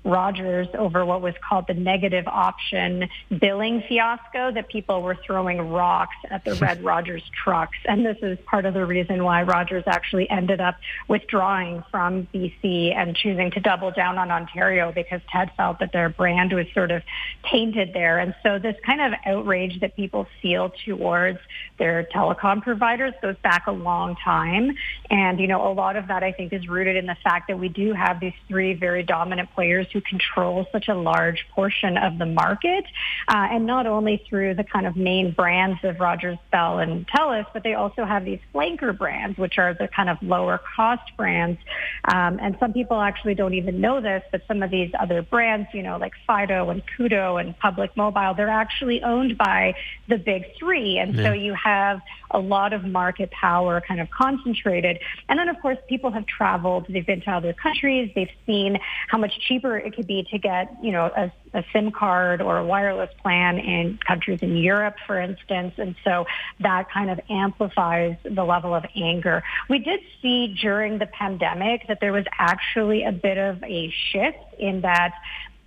Rogers 0.05 0.69
over 0.79 1.05
what 1.05 1.21
was 1.21 1.35
called 1.47 1.67
the 1.67 1.75
negative 1.75 2.27
option 2.27 3.09
billing 3.41 3.83
fiasco 3.89 4.53
that 4.53 4.69
people 4.69 5.03
were 5.03 5.17
throwing 5.27 5.61
rocks 5.71 6.17
at 6.31 6.45
the 6.45 6.55
Red 6.55 6.83
Rogers 6.85 7.23
trucks. 7.45 7.77
And 7.85 8.07
this 8.07 8.17
is 8.23 8.39
part 8.47 8.65
of 8.65 8.75
the 8.75 8.87
reason 8.87 9.23
why 9.25 9.43
Rogers 9.43 9.85
actually 9.87 10.29
ended 10.31 10.61
up 10.61 10.77
withdrawing 11.09 11.85
from 11.91 12.27
BC 12.33 12.95
and 12.95 13.15
choosing 13.17 13.51
to 13.53 13.61
double 13.61 13.91
down 13.91 14.19
on 14.19 14.31
Ontario 14.31 14.88
because 14.93 15.21
Ted 15.31 15.51
felt 15.57 15.79
that 15.81 15.93
their 15.93 16.09
brand 16.09 16.53
was 16.53 16.67
sort 16.75 16.91
of 16.91 17.03
tainted 17.51 17.93
there. 17.95 18.19
And 18.19 18.35
so 18.43 18.59
this 18.59 18.77
kind 18.85 19.01
of 19.01 19.19
outrage 19.27 19.81
that 19.81 19.97
people 19.97 20.27
feel 20.41 20.73
towards 20.85 21.39
their 21.79 22.05
telecom 22.15 22.63
providers 22.63 23.15
goes 23.23 23.37
back 23.43 23.67
a 23.67 23.73
long 23.73 24.17
time. 24.17 24.77
And, 25.11 25.41
you 25.41 25.47
know, 25.47 25.71
a 25.71 25.73
lot 25.73 25.97
of 25.97 26.09
that 26.09 26.23
I 26.23 26.33
think 26.33 26.53
is 26.53 26.69
rooted 26.69 26.97
in 26.97 27.07
the 27.07 27.17
fact 27.23 27.49
that 27.49 27.59
we 27.59 27.69
do 27.69 27.93
have 27.93 28.21
these 28.21 28.33
three 28.49 28.75
very 28.75 29.03
dominant 29.03 29.51
players 29.55 29.87
who 29.93 30.01
control 30.01 30.67
such 30.73 30.89
a 30.89 30.95
large 30.95 31.47
portion 31.55 31.97
of 31.97 32.19
the 32.19 32.27
market. 32.27 32.85
Uh, 33.29 33.49
and 33.51 33.67
not 33.67 33.87
only 33.87 34.23
through 34.29 34.55
the 34.55 34.65
kind 34.65 34.87
of 34.87 34.97
main 34.97 35.33
brands 35.33 35.79
of 35.83 36.01
Rogers, 36.01 36.39
Bell, 36.51 36.79
and 36.79 37.07
Telus, 37.09 37.47
but 37.53 37.63
they 37.63 37.75
also 37.75 38.05
have 38.05 38.25
these 38.25 38.41
flanker 38.55 38.97
brands, 38.97 39.39
which 39.39 39.59
are 39.59 39.75
the 39.75 39.89
kind 39.89 40.09
of 40.09 40.19
lower 40.23 40.61
cost 40.77 41.17
brands. 41.17 41.59
Um, 42.05 42.39
and 42.41 42.57
some 42.61 42.73
people 42.73 43.01
actually 43.01 43.35
don't 43.35 43.55
even 43.55 43.81
know 43.81 44.01
this, 44.01 44.23
but 44.31 44.43
some 44.47 44.63
of 44.63 44.71
these 44.71 44.78
other 44.99 45.23
brands, 45.23 45.69
you 45.73 45.83
know, 45.83 45.97
like 45.97 46.13
Fido 46.27 46.71
and 46.71 46.83
Koodo 46.87 47.41
and 47.41 47.59
Public 47.59 47.97
Mobile, 47.97 48.35
they're 48.35 48.49
actually 48.49 49.03
owned 49.03 49.37
by 49.37 49.75
the 50.09 50.19
big 50.19 50.45
three. 50.59 50.99
And 50.99 51.15
yeah. 51.15 51.25
so 51.25 51.33
you 51.33 51.55
have 51.55 52.01
a 52.31 52.39
lot 52.39 52.73
of 52.73 52.85
market 52.85 53.31
power 53.31 53.81
kind 53.81 54.01
of 54.01 54.11
concentrated. 54.11 54.99
And 55.29 55.39
then, 55.39 55.49
of 55.49 55.61
course, 55.61 55.79
people 55.89 56.11
have 56.11 56.27
traveled. 56.27 56.87
They've 56.89 57.07
been 57.07 57.23
to 57.23 57.31
other 57.31 57.53
countries. 57.53 58.11
They've 58.15 58.31
seen 58.47 58.79
how 59.09 59.19
much 59.19 59.33
cheaper 59.47 59.77
it 59.77 59.95
could 59.95 60.07
be 60.07 60.27
to 60.31 60.39
get, 60.39 60.73
you 60.83 60.93
know, 60.93 61.11
a, 61.17 61.33
a 61.55 61.65
SIM 61.73 61.91
card 61.91 62.41
or 62.41 62.59
a 62.59 62.65
wireless 62.65 63.11
plan 63.23 63.59
in 63.59 63.99
countries 64.07 64.41
in 64.43 64.57
Europe, 64.57 64.97
for 65.07 65.21
instance. 65.21 65.75
And 65.79 65.95
so 66.05 66.27
that 66.61 66.91
kind 66.91 67.11
of 67.11 67.21
amplifies 67.29 68.17
the 68.25 68.45
level 68.45 68.75
of 68.75 68.85
anger. 68.95 69.43
We 69.69 69.79
did 69.79 70.01
see 70.21 70.57
during 70.61 70.99
the 70.99 71.07
pandemic 71.07 71.87
that 71.89 71.99
there 72.01 72.13
was 72.13 72.25
actually 72.39 73.05
a 73.05 73.13
bit 73.13 73.39
of 73.39 73.63
a 73.63 73.93
shift 74.13 74.39
in 74.59 74.83
that 74.83 75.15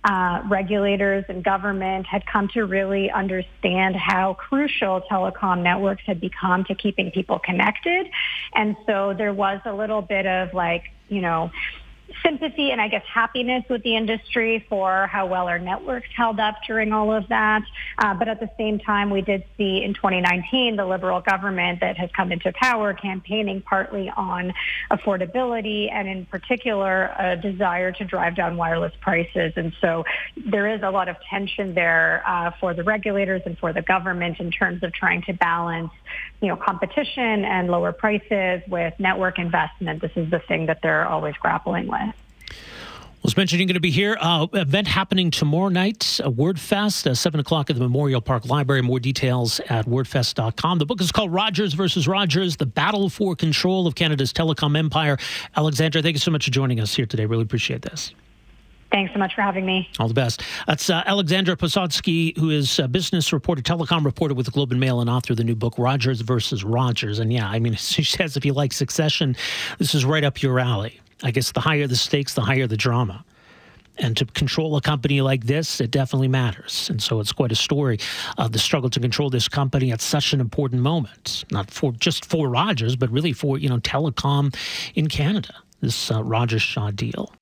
uh, 0.04 0.42
regulators 0.48 1.24
and 1.28 1.44
government 1.44 2.06
had 2.06 2.26
come 2.26 2.48
to 2.48 2.64
really 2.64 3.10
understand 3.10 3.94
how 3.94 4.34
crucial 4.34 5.00
telecom 5.10 5.62
networks 5.62 6.02
had 6.06 6.20
become 6.20 6.64
to 6.64 6.74
keeping 6.74 7.10
people 7.12 7.38
connected. 7.38 8.08
And 8.52 8.76
so 8.86 9.14
there 9.16 9.32
was 9.32 9.60
a 9.64 9.72
little 9.72 10.02
bit 10.02 10.26
of 10.26 10.54
like, 10.54 10.90
you 11.08 11.20
know, 11.20 11.52
sympathy 12.24 12.70
and 12.70 12.80
I 12.80 12.88
guess 12.88 13.04
happiness 13.06 13.64
with 13.68 13.82
the 13.82 13.96
industry 13.96 14.64
for 14.68 15.06
how 15.06 15.26
well 15.26 15.48
our 15.48 15.58
networks 15.58 16.08
held 16.16 16.40
up 16.40 16.56
during 16.66 16.92
all 16.92 17.12
of 17.12 17.28
that. 17.28 17.62
Uh, 17.98 18.14
but 18.14 18.28
at 18.28 18.40
the 18.40 18.50
same 18.58 18.78
time, 18.78 19.10
we 19.10 19.22
did 19.22 19.44
see 19.56 19.82
in 19.82 19.94
2019 19.94 20.76
the 20.76 20.84
Liberal 20.84 21.20
government 21.20 21.80
that 21.80 21.96
has 21.96 22.10
come 22.16 22.32
into 22.32 22.52
power 22.52 22.92
campaigning 22.94 23.62
partly 23.62 24.10
on 24.16 24.52
affordability 24.90 25.90
and 25.92 26.08
in 26.08 26.26
particular 26.26 27.14
a 27.18 27.36
desire 27.36 27.92
to 27.92 28.04
drive 28.04 28.36
down 28.36 28.56
wireless 28.56 28.92
prices. 29.00 29.52
And 29.56 29.72
so 29.80 30.04
there 30.36 30.68
is 30.68 30.82
a 30.82 30.90
lot 30.90 31.08
of 31.08 31.16
tension 31.28 31.74
there 31.74 32.22
uh, 32.26 32.52
for 32.60 32.74
the 32.74 32.82
regulators 32.82 33.42
and 33.46 33.58
for 33.58 33.72
the 33.72 33.82
government 33.82 34.40
in 34.40 34.50
terms 34.50 34.82
of 34.82 34.92
trying 34.92 35.22
to 35.22 35.32
balance, 35.32 35.90
you 36.40 36.48
know, 36.48 36.56
competition 36.56 37.44
and 37.44 37.68
lower 37.68 37.92
prices 37.92 38.62
with 38.68 38.94
network 38.98 39.38
investment. 39.38 40.00
This 40.00 40.12
is 40.16 40.30
the 40.30 40.40
thing 40.40 40.66
that 40.66 40.80
they're 40.82 41.06
always 41.06 41.34
grappling 41.36 41.86
with. 41.86 42.01
Was 43.22 43.36
mentioned 43.36 43.60
you're 43.60 43.68
going 43.68 43.74
to 43.74 43.80
be 43.80 43.90
here. 43.90 44.16
Uh, 44.20 44.48
event 44.52 44.88
happening 44.88 45.30
tomorrow 45.30 45.68
night, 45.68 46.20
a 46.24 46.30
WordFest, 46.30 47.06
uh, 47.06 47.14
7 47.14 47.38
o'clock 47.38 47.70
at 47.70 47.76
the 47.76 47.82
Memorial 47.82 48.20
Park 48.20 48.46
Library. 48.46 48.82
More 48.82 48.98
details 48.98 49.60
at 49.68 49.86
wordfest.com. 49.86 50.78
The 50.78 50.86
book 50.86 51.00
is 51.00 51.12
called 51.12 51.32
Rogers 51.32 51.74
versus 51.74 52.08
Rogers, 52.08 52.56
The 52.56 52.66
Battle 52.66 53.08
for 53.08 53.36
Control 53.36 53.86
of 53.86 53.94
Canada's 53.94 54.32
Telecom 54.32 54.76
Empire. 54.76 55.18
Alexandra, 55.56 56.02
thank 56.02 56.16
you 56.16 56.20
so 56.20 56.32
much 56.32 56.46
for 56.46 56.50
joining 56.50 56.80
us 56.80 56.96
here 56.96 57.06
today. 57.06 57.24
Really 57.24 57.44
appreciate 57.44 57.82
this. 57.82 58.12
Thanks 58.90 59.12
so 59.12 59.20
much 59.20 59.34
for 59.36 59.42
having 59.42 59.64
me. 59.64 59.88
All 60.00 60.08
the 60.08 60.14
best. 60.14 60.42
That's 60.66 60.90
uh, 60.90 61.04
Alexandra 61.06 61.56
Posadzki, 61.56 62.36
who 62.36 62.50
is 62.50 62.80
a 62.80 62.88
business 62.88 63.32
reporter, 63.32 63.62
telecom 63.62 64.04
reporter 64.04 64.34
with 64.34 64.46
the 64.46 64.52
Globe 64.52 64.72
and 64.72 64.80
Mail, 64.80 65.00
and 65.00 65.08
author 65.08 65.32
of 65.32 65.36
the 65.36 65.44
new 65.44 65.54
book 65.54 65.74
Rogers 65.78 66.20
versus 66.20 66.64
Rogers. 66.64 67.20
And 67.20 67.32
yeah, 67.32 67.48
I 67.48 67.60
mean, 67.60 67.74
she 67.76 68.02
says 68.02 68.36
if 68.36 68.44
you 68.44 68.52
like 68.52 68.72
Succession, 68.72 69.36
this 69.78 69.94
is 69.94 70.04
right 70.04 70.24
up 70.24 70.42
your 70.42 70.58
alley. 70.58 71.00
I 71.22 71.30
guess 71.30 71.52
the 71.52 71.60
higher 71.60 71.86
the 71.86 71.96
stakes, 71.96 72.34
the 72.34 72.42
higher 72.42 72.66
the 72.66 72.76
drama. 72.76 73.24
And 73.98 74.16
to 74.16 74.24
control 74.24 74.76
a 74.76 74.80
company 74.80 75.20
like 75.20 75.44
this, 75.44 75.80
it 75.80 75.90
definitely 75.90 76.28
matters. 76.28 76.88
And 76.88 77.02
so 77.02 77.20
it's 77.20 77.32
quite 77.32 77.52
a 77.52 77.56
story 77.56 77.98
of 78.38 78.52
the 78.52 78.58
struggle 78.58 78.88
to 78.90 79.00
control 79.00 79.28
this 79.28 79.48
company 79.48 79.92
at 79.92 80.00
such 80.00 80.32
an 80.32 80.40
important 80.40 80.80
moment, 80.80 81.44
not 81.50 81.70
for 81.70 81.92
just 81.92 82.24
for 82.24 82.48
Rogers, 82.48 82.96
but 82.96 83.10
really 83.10 83.32
for, 83.32 83.58
you 83.58 83.68
know, 83.68 83.78
telecom 83.78 84.54
in 84.94 85.08
Canada, 85.08 85.54
this 85.80 86.10
uh, 86.10 86.24
Rogers 86.24 86.62
Shaw 86.62 86.90
deal. 86.90 87.32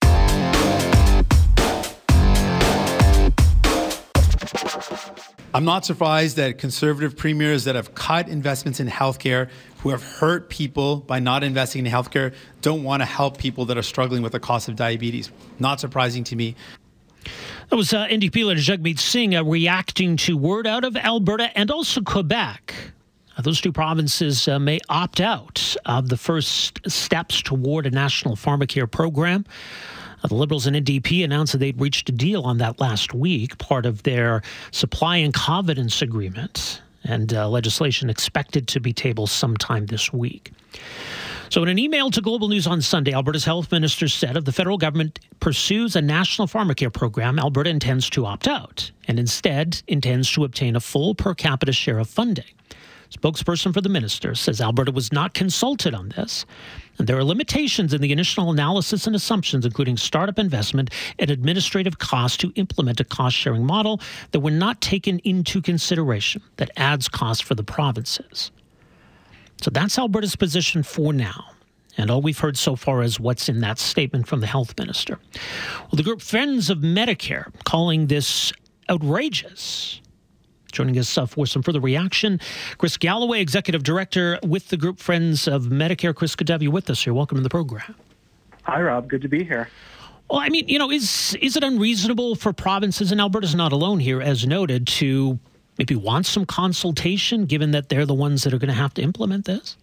I'm 5.53 5.65
not 5.65 5.85
surprised 5.85 6.37
that 6.37 6.59
conservative 6.59 7.17
premiers 7.17 7.65
that 7.65 7.75
have 7.75 7.93
cut 7.97 8.29
investments 8.29 8.79
in 8.79 8.87
healthcare, 8.87 9.49
who 9.79 9.89
have 9.91 10.03
hurt 10.03 10.49
people 10.49 10.99
by 10.99 11.19
not 11.19 11.43
investing 11.43 11.85
in 11.85 11.93
healthcare, 11.93 12.35
don't 12.63 12.85
want 12.85 13.01
to 13.01 13.05
help 13.05 13.37
people 13.37 13.65
that 13.65 13.77
are 13.77 13.83
struggling 13.83 14.23
with 14.23 14.31
the 14.31 14.39
cost 14.39 14.69
of 14.69 14.77
diabetes. 14.77 15.33
Not 15.59 15.81
surprising 15.81 16.23
to 16.25 16.37
me. 16.37 16.55
That 17.69 17.77
was 17.77 17.93
uh, 17.93 18.07
NDP 18.07 18.45
leader 18.45 18.61
Jagmeet 18.61 19.01
Singh 19.01 19.35
uh, 19.35 19.43
reacting 19.43 20.17
to 20.19 20.37
word 20.37 20.69
out 20.69 20.85
of 20.85 20.97
Alberta 20.97 21.57
and 21.59 21.71
also 21.71 22.01
Quebec. 22.01 22.73
Uh, 23.37 23.43
those 23.43 23.61
two 23.61 23.73
provinces 23.73 24.47
uh, 24.47 24.59
may 24.61 24.79
opt 24.89 25.21
out 25.21 25.77
of 25.85 26.11
the 26.11 26.17
first 26.17 26.79
steps 26.89 27.43
toward 27.43 27.87
a 27.87 27.91
national 27.91 28.37
pharmacare 28.37 28.89
program. 28.91 29.45
Uh, 30.23 30.29
the 30.29 30.35
Liberals 30.35 30.67
and 30.67 30.77
NDP 30.77 31.25
announced 31.25 31.53
that 31.53 31.59
they'd 31.59 31.81
reached 31.81 32.09
a 32.09 32.13
deal 32.13 32.43
on 32.43 32.59
that 32.59 32.81
last 32.81 33.15
week, 33.15 33.59
part 33.59 33.87
of 33.87 34.03
their 34.03 34.43
supply 34.71 35.17
and 35.17 35.33
confidence 35.33 36.03
agreement, 36.03 36.83
and 37.05 37.33
uh, 37.33 37.49
legislation 37.49 38.11
expected 38.11 38.69
to 38.69 38.81
be 38.81 38.93
tabled 38.93 39.31
sometime 39.31 39.87
this 39.87 40.13
week. 40.13 40.53
So, 41.49 41.65
in 41.65 41.69
an 41.69 41.81
email 41.81 42.13
to 42.13 42.21
Global 42.21 42.49
News 42.49 42.69
on 42.69 42.81
Sunday, 42.81 43.13
Alberta's 43.13 43.45
health 43.45 43.73
minister 43.73 44.07
said 44.07 44.37
if 44.37 44.45
the 44.45 44.53
federal 44.53 44.79
government 44.79 45.19
pursues 45.41 45.97
a 45.97 46.01
national 46.01 46.47
pharmacare 46.47 46.93
program, 46.93 47.41
Alberta 47.41 47.71
intends 47.71 48.09
to 48.11 48.25
opt 48.25 48.47
out 48.47 48.93
and 49.09 49.19
instead 49.19 49.83
intends 49.89 50.31
to 50.33 50.45
obtain 50.45 50.77
a 50.77 50.81
full 50.81 51.15
per 51.15 51.35
capita 51.35 51.73
share 51.73 51.99
of 51.99 52.09
funding. 52.09 52.45
Spokesperson 53.11 53.75
for 53.75 53.81
the 53.81 53.89
minister 53.89 54.35
says 54.35 54.61
Alberta 54.61 54.93
was 54.93 55.13
not 55.13 55.35
consulted 55.35 55.95
on 55.95 56.11
this, 56.11 56.47
and 56.99 57.09
there 57.09 57.17
are 57.19 57.25
limitations 57.25 57.93
in 57.93 58.01
the 58.01 58.13
initial 58.13 58.51
analysis 58.51 59.07
and 59.07 59.17
assumptions, 59.17 59.67
including 59.67 59.97
startup 59.97 60.39
investment 60.39 60.91
and 61.19 61.31
administrative 61.31 61.99
costs 61.99 62.37
to 62.39 62.53
implement 62.55 63.01
a 63.01 63.05
cost 63.05 63.37
sharing 63.37 63.65
model 63.65 64.01
that 64.31 64.41
were 64.41 64.51
not 64.51 64.81
taken 64.81 65.19
into 65.21 65.61
consideration 65.61 66.43
that 66.57 66.71
adds 66.77 67.09
costs 67.09 67.43
for 67.43 67.55
the 67.55 67.65
provinces. 67.65 68.53
So 69.61 69.71
that's 69.71 69.99
Alberta's 69.99 70.37
position 70.37 70.83
for 70.83 71.13
now. 71.13 71.53
And 71.99 72.11
all 72.11 72.23
we've 72.23 72.39
heard 72.39 72.57
so 72.57 72.77
far 72.77 73.03
is 73.03 73.19
what's 73.19 73.49
in 73.49 73.61
that 73.61 73.79
statement 73.79 74.29
from 74.29 74.41
the 74.41 74.47
health 74.47 74.79
minister. 74.79 75.19
Well, 75.81 75.97
the 75.97 76.03
group 76.03 76.23
Friends 76.23 76.71
of 76.71 76.79
Medicare 76.79 77.53
calling 77.65 78.07
this 78.07 78.53
outrageous 78.89 80.01
Joining 80.71 80.99
us 80.99 81.17
uh, 81.19 81.27
for 81.27 81.47
some 81.47 81.63
further 81.63 81.81
reaction, 81.81 82.41
Chris 82.79 82.97
Gallaway, 82.97 83.41
Executive 83.41 83.83
Director 83.83 84.39
with 84.43 84.69
the 84.69 84.77
group 84.77 84.99
Friends 84.99 85.49
of 85.49 85.65
Medicare. 85.65 86.15
Chris, 86.15 86.37
good 86.37 86.47
to 86.47 86.53
have 86.53 86.63
you 86.63 86.71
with 86.71 86.89
us 86.91 87.03
here. 87.03 87.15
Welcome 87.15 87.37
to 87.39 87.43
the 87.43 87.51
program. 87.51 87.95
Hi, 88.63 88.81
Rob. 88.81 89.09
Good 89.09 89.23
to 89.23 89.29
be 89.29 89.45
here. 89.45 89.69
Well, 90.31 90.39
I 90.39 90.49
mean, 90.49 90.69
you 90.69 90.79
know, 90.79 90.91
is 90.91 91.37
is 91.41 91.57
it 91.57 91.65
unreasonable 91.65 92.37
for 92.37 92.53
provinces, 92.53 93.11
and 93.11 93.21
Alberta's 93.21 93.55
not 93.55 93.73
alone 93.73 93.99
here, 93.99 94.23
as 94.23 94.47
noted, 94.47 94.87
to 94.87 95.39
maybe 95.77 95.97
want 95.97 96.27
some 96.27 96.47
consultation, 96.47 97.47
given 97.47 97.73
that 97.73 97.89
they're 97.89 98.07
the 98.07 98.15
ones 98.15 98.45
that 98.45 98.55
are 98.55 98.59
going 98.59 98.69
to 98.69 98.75
have 98.75 98.95
to 98.95 99.03
implement 99.03 99.47
this? 99.47 99.77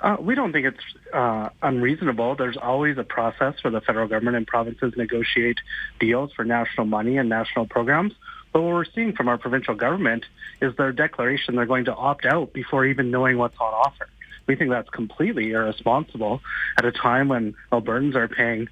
Uh, 0.00 0.16
we 0.20 0.34
don't 0.34 0.52
think 0.52 0.66
it's 0.66 0.84
uh, 1.12 1.48
unreasonable. 1.62 2.36
There's 2.36 2.56
always 2.56 2.98
a 2.98 3.04
process 3.04 3.58
for 3.60 3.70
the 3.70 3.80
federal 3.80 4.06
government 4.08 4.36
and 4.36 4.46
provinces 4.46 4.94
negotiate 4.96 5.58
deals 5.98 6.32
for 6.32 6.44
national 6.44 6.86
money 6.86 7.16
and 7.16 7.28
national 7.28 7.66
programs. 7.66 8.12
But 8.56 8.62
what 8.62 8.72
we're 8.72 8.86
seeing 8.86 9.12
from 9.12 9.28
our 9.28 9.36
provincial 9.36 9.74
government 9.74 10.24
is 10.62 10.74
their 10.76 10.90
declaration 10.90 11.56
they're 11.56 11.66
going 11.66 11.84
to 11.84 11.94
opt 11.94 12.24
out 12.24 12.54
before 12.54 12.86
even 12.86 13.10
knowing 13.10 13.36
what's 13.36 13.58
on 13.60 13.74
offer. 13.74 14.08
We 14.46 14.56
think 14.56 14.70
that's 14.70 14.88
completely 14.88 15.50
irresponsible 15.50 16.40
at 16.78 16.86
a 16.86 16.90
time 16.90 17.28
when 17.28 17.54
Albertans 17.70 18.14
are 18.14 18.28
paying 18.28 18.68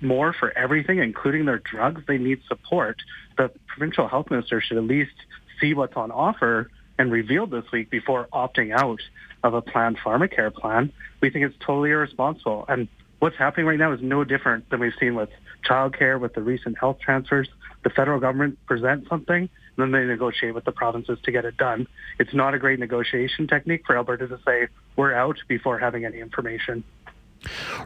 more 0.00 0.32
for 0.32 0.56
everything, 0.56 1.00
including 1.00 1.46
their 1.46 1.58
drugs. 1.58 2.02
They 2.06 2.16
need 2.16 2.42
support. 2.46 3.02
The 3.36 3.50
provincial 3.66 4.06
health 4.06 4.30
minister 4.30 4.60
should 4.60 4.76
at 4.76 4.84
least 4.84 5.16
see 5.60 5.74
what's 5.74 5.96
on 5.96 6.12
offer 6.12 6.70
and 6.96 7.10
reveal 7.10 7.48
this 7.48 7.64
week 7.72 7.90
before 7.90 8.28
opting 8.32 8.72
out 8.72 9.00
of 9.42 9.52
a 9.52 9.62
planned 9.62 9.98
pharmacare 9.98 10.54
plan. 10.54 10.92
We 11.20 11.30
think 11.30 11.44
it's 11.44 11.58
totally 11.58 11.90
irresponsible. 11.90 12.66
And 12.68 12.86
what's 13.18 13.36
happening 13.36 13.66
right 13.66 13.80
now 13.80 13.90
is 13.90 14.00
no 14.00 14.22
different 14.22 14.70
than 14.70 14.78
we've 14.78 14.94
seen 15.00 15.16
with 15.16 15.30
childcare, 15.68 16.20
with 16.20 16.34
the 16.34 16.42
recent 16.42 16.78
health 16.78 16.98
transfers 17.00 17.48
the 17.84 17.90
federal 17.90 18.18
government 18.18 18.58
presents 18.66 19.08
something, 19.08 19.42
and 19.42 19.48
then 19.76 19.92
they 19.92 20.04
negotiate 20.04 20.54
with 20.54 20.64
the 20.64 20.72
provinces 20.72 21.18
to 21.22 21.30
get 21.30 21.44
it 21.44 21.56
done. 21.56 21.86
It's 22.18 22.34
not 22.34 22.54
a 22.54 22.58
great 22.58 22.80
negotiation 22.80 23.46
technique 23.46 23.82
for 23.86 23.96
Alberta 23.96 24.26
to 24.26 24.38
say 24.44 24.66
we're 24.96 25.14
out 25.14 25.38
before 25.46 25.78
having 25.78 26.04
any 26.04 26.18
information. 26.18 26.82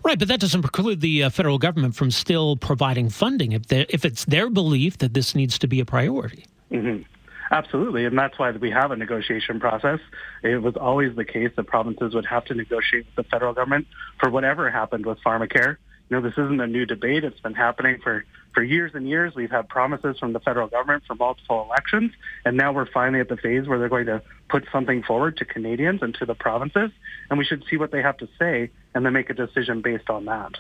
Right, 0.05 0.19
but 0.19 0.29
that 0.29 0.41
doesn't 0.41 0.63
preclude 0.63 1.01
the 1.01 1.25
uh, 1.25 1.31
federal 1.31 1.59
government 1.59 1.97
from 1.97 2.11
still 2.13 2.57
providing 2.57 3.11
funding 3.11 3.53
if, 3.53 3.71
if 3.71 4.05
it's 4.05 4.25
their 4.25 4.49
belief 4.49 4.99
that 4.99 5.15
this 5.15 5.35
needs 5.35 5.59
to 5.59 5.67
be 5.67 5.81
a 5.81 5.85
priority. 5.85 6.47
Mm-hmm. 6.71 7.03
Absolutely, 7.51 8.05
and 8.05 8.17
that's 8.17 8.39
why 8.39 8.51
we 8.51 8.71
have 8.71 8.91
a 8.91 8.97
negotiation 8.97 9.59
process. 9.59 10.01
It 10.43 10.63
was 10.63 10.77
always 10.77 11.17
the 11.17 11.25
case 11.25 11.51
that 11.57 11.67
provinces 11.67 12.15
would 12.15 12.27
have 12.27 12.45
to 12.47 12.55
negotiate 12.55 13.07
with 13.07 13.15
the 13.17 13.25
federal 13.25 13.55
government 13.55 13.87
for 14.21 14.31
whatever 14.31 14.71
happened 14.71 15.07
with 15.07 15.19
pharmacare. 15.25 15.79
You 16.09 16.17
know, 16.17 16.23
this 16.23 16.39
isn't 16.39 16.61
a 16.61 16.67
new 16.67 16.87
debate. 16.87 17.25
It's 17.25 17.41
been 17.41 17.55
happening 17.55 18.01
for 18.03 18.25
for 18.59 18.65
years 18.65 18.91
and 18.95 19.09
years, 19.09 19.37
we've 19.37 19.53
had 19.53 19.69
promises 19.69 20.19
from 20.19 20.33
the 20.33 20.41
federal 20.41 20.67
government 20.67 21.05
for 21.07 21.15
multiple 21.15 21.63
elections, 21.63 22.11
and 22.45 22.57
now 22.57 22.73
we're 22.73 22.91
finally 22.91 23.21
at 23.21 23.29
the 23.29 23.37
phase 23.37 23.69
where 23.69 23.79
they're 23.79 23.89
going 23.89 24.07
to 24.07 24.21
put 24.49 24.67
something 24.73 25.05
forward 25.05 25.37
to 25.37 25.45
Canadians 25.45 26.03
and 26.03 26.13
to 26.15 26.27
the 26.27 26.35
provinces, 26.35 26.91
and 27.31 27.39
we 27.39 27.45
should 27.45 27.65
see 27.71 27.77
what 27.77 27.93
they 27.93 28.03
have 28.03 28.17
to 28.17 28.29
say 28.37 28.69
and 28.95 29.07
then 29.07 29.13
make 29.13 29.31
a 29.31 29.35
decision 29.35 29.81
based 29.81 30.11
on 30.11 30.25
that. 30.25 30.55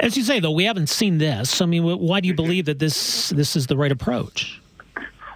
As 0.00 0.16
you 0.16 0.24
say, 0.24 0.40
though, 0.40 0.50
we 0.50 0.64
haven't 0.64 0.88
seen 0.88 1.18
this. 1.18 1.60
I 1.60 1.66
mean, 1.66 1.84
why 1.84 2.18
do 2.18 2.26
you 2.26 2.34
believe 2.34 2.64
that 2.64 2.80
this 2.80 3.28
this 3.28 3.54
is 3.54 3.68
the 3.68 3.76
right 3.76 3.92
approach? 3.92 4.60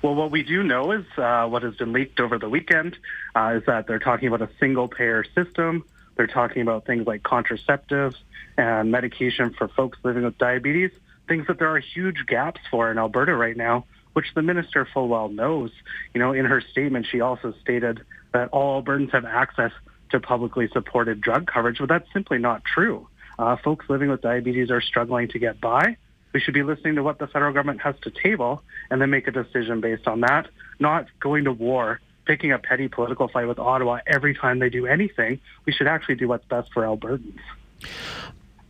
Well, 0.02 0.16
what 0.16 0.32
we 0.32 0.42
do 0.42 0.64
know 0.64 0.90
is 0.90 1.04
uh, 1.16 1.46
what 1.46 1.62
has 1.62 1.76
been 1.76 1.92
leaked 1.92 2.18
over 2.18 2.40
the 2.40 2.48
weekend 2.48 2.96
uh, 3.36 3.58
is 3.58 3.66
that 3.66 3.86
they're 3.86 4.00
talking 4.00 4.26
about 4.26 4.42
a 4.42 4.50
single 4.58 4.88
payer 4.88 5.24
system. 5.34 5.84
They're 6.16 6.26
talking 6.26 6.62
about 6.62 6.86
things 6.86 7.06
like 7.06 7.22
contraceptives 7.22 8.16
and 8.58 8.90
medication 8.90 9.54
for 9.56 9.68
folks 9.68 9.96
living 10.04 10.24
with 10.24 10.36
diabetes 10.36 10.90
things 11.28 11.46
that 11.46 11.58
there 11.58 11.68
are 11.68 11.78
huge 11.78 12.26
gaps 12.26 12.60
for 12.70 12.90
in 12.90 12.98
Alberta 12.98 13.36
right 13.36 13.56
now, 13.56 13.84
which 14.14 14.26
the 14.34 14.42
minister 14.42 14.88
full 14.92 15.08
well 15.08 15.28
knows. 15.28 15.70
You 16.14 16.20
know, 16.20 16.32
in 16.32 16.46
her 16.46 16.60
statement, 16.60 17.06
she 17.08 17.20
also 17.20 17.54
stated 17.60 18.00
that 18.32 18.48
all 18.48 18.82
Albertans 18.82 19.12
have 19.12 19.24
access 19.24 19.72
to 20.10 20.18
publicly 20.18 20.68
supported 20.72 21.20
drug 21.20 21.46
coverage, 21.46 21.78
but 21.78 21.88
that's 21.88 22.10
simply 22.12 22.38
not 22.38 22.64
true. 22.64 23.06
Uh, 23.38 23.56
folks 23.56 23.86
living 23.88 24.08
with 24.08 24.22
diabetes 24.22 24.70
are 24.70 24.80
struggling 24.80 25.28
to 25.28 25.38
get 25.38 25.60
by. 25.60 25.96
We 26.32 26.40
should 26.40 26.54
be 26.54 26.62
listening 26.62 26.96
to 26.96 27.02
what 27.02 27.18
the 27.18 27.26
federal 27.26 27.52
government 27.52 27.82
has 27.82 27.94
to 28.02 28.10
table 28.10 28.62
and 28.90 29.00
then 29.00 29.10
make 29.10 29.28
a 29.28 29.30
decision 29.30 29.80
based 29.80 30.06
on 30.06 30.22
that, 30.22 30.48
not 30.78 31.06
going 31.20 31.44
to 31.44 31.52
war, 31.52 32.00
picking 32.24 32.52
a 32.52 32.58
petty 32.58 32.88
political 32.88 33.28
fight 33.28 33.46
with 33.46 33.58
Ottawa 33.58 34.00
every 34.06 34.34
time 34.34 34.58
they 34.58 34.68
do 34.68 34.86
anything. 34.86 35.40
We 35.64 35.72
should 35.72 35.86
actually 35.86 36.16
do 36.16 36.28
what's 36.28 36.44
best 36.46 36.72
for 36.72 36.82
Albertans. 36.82 37.38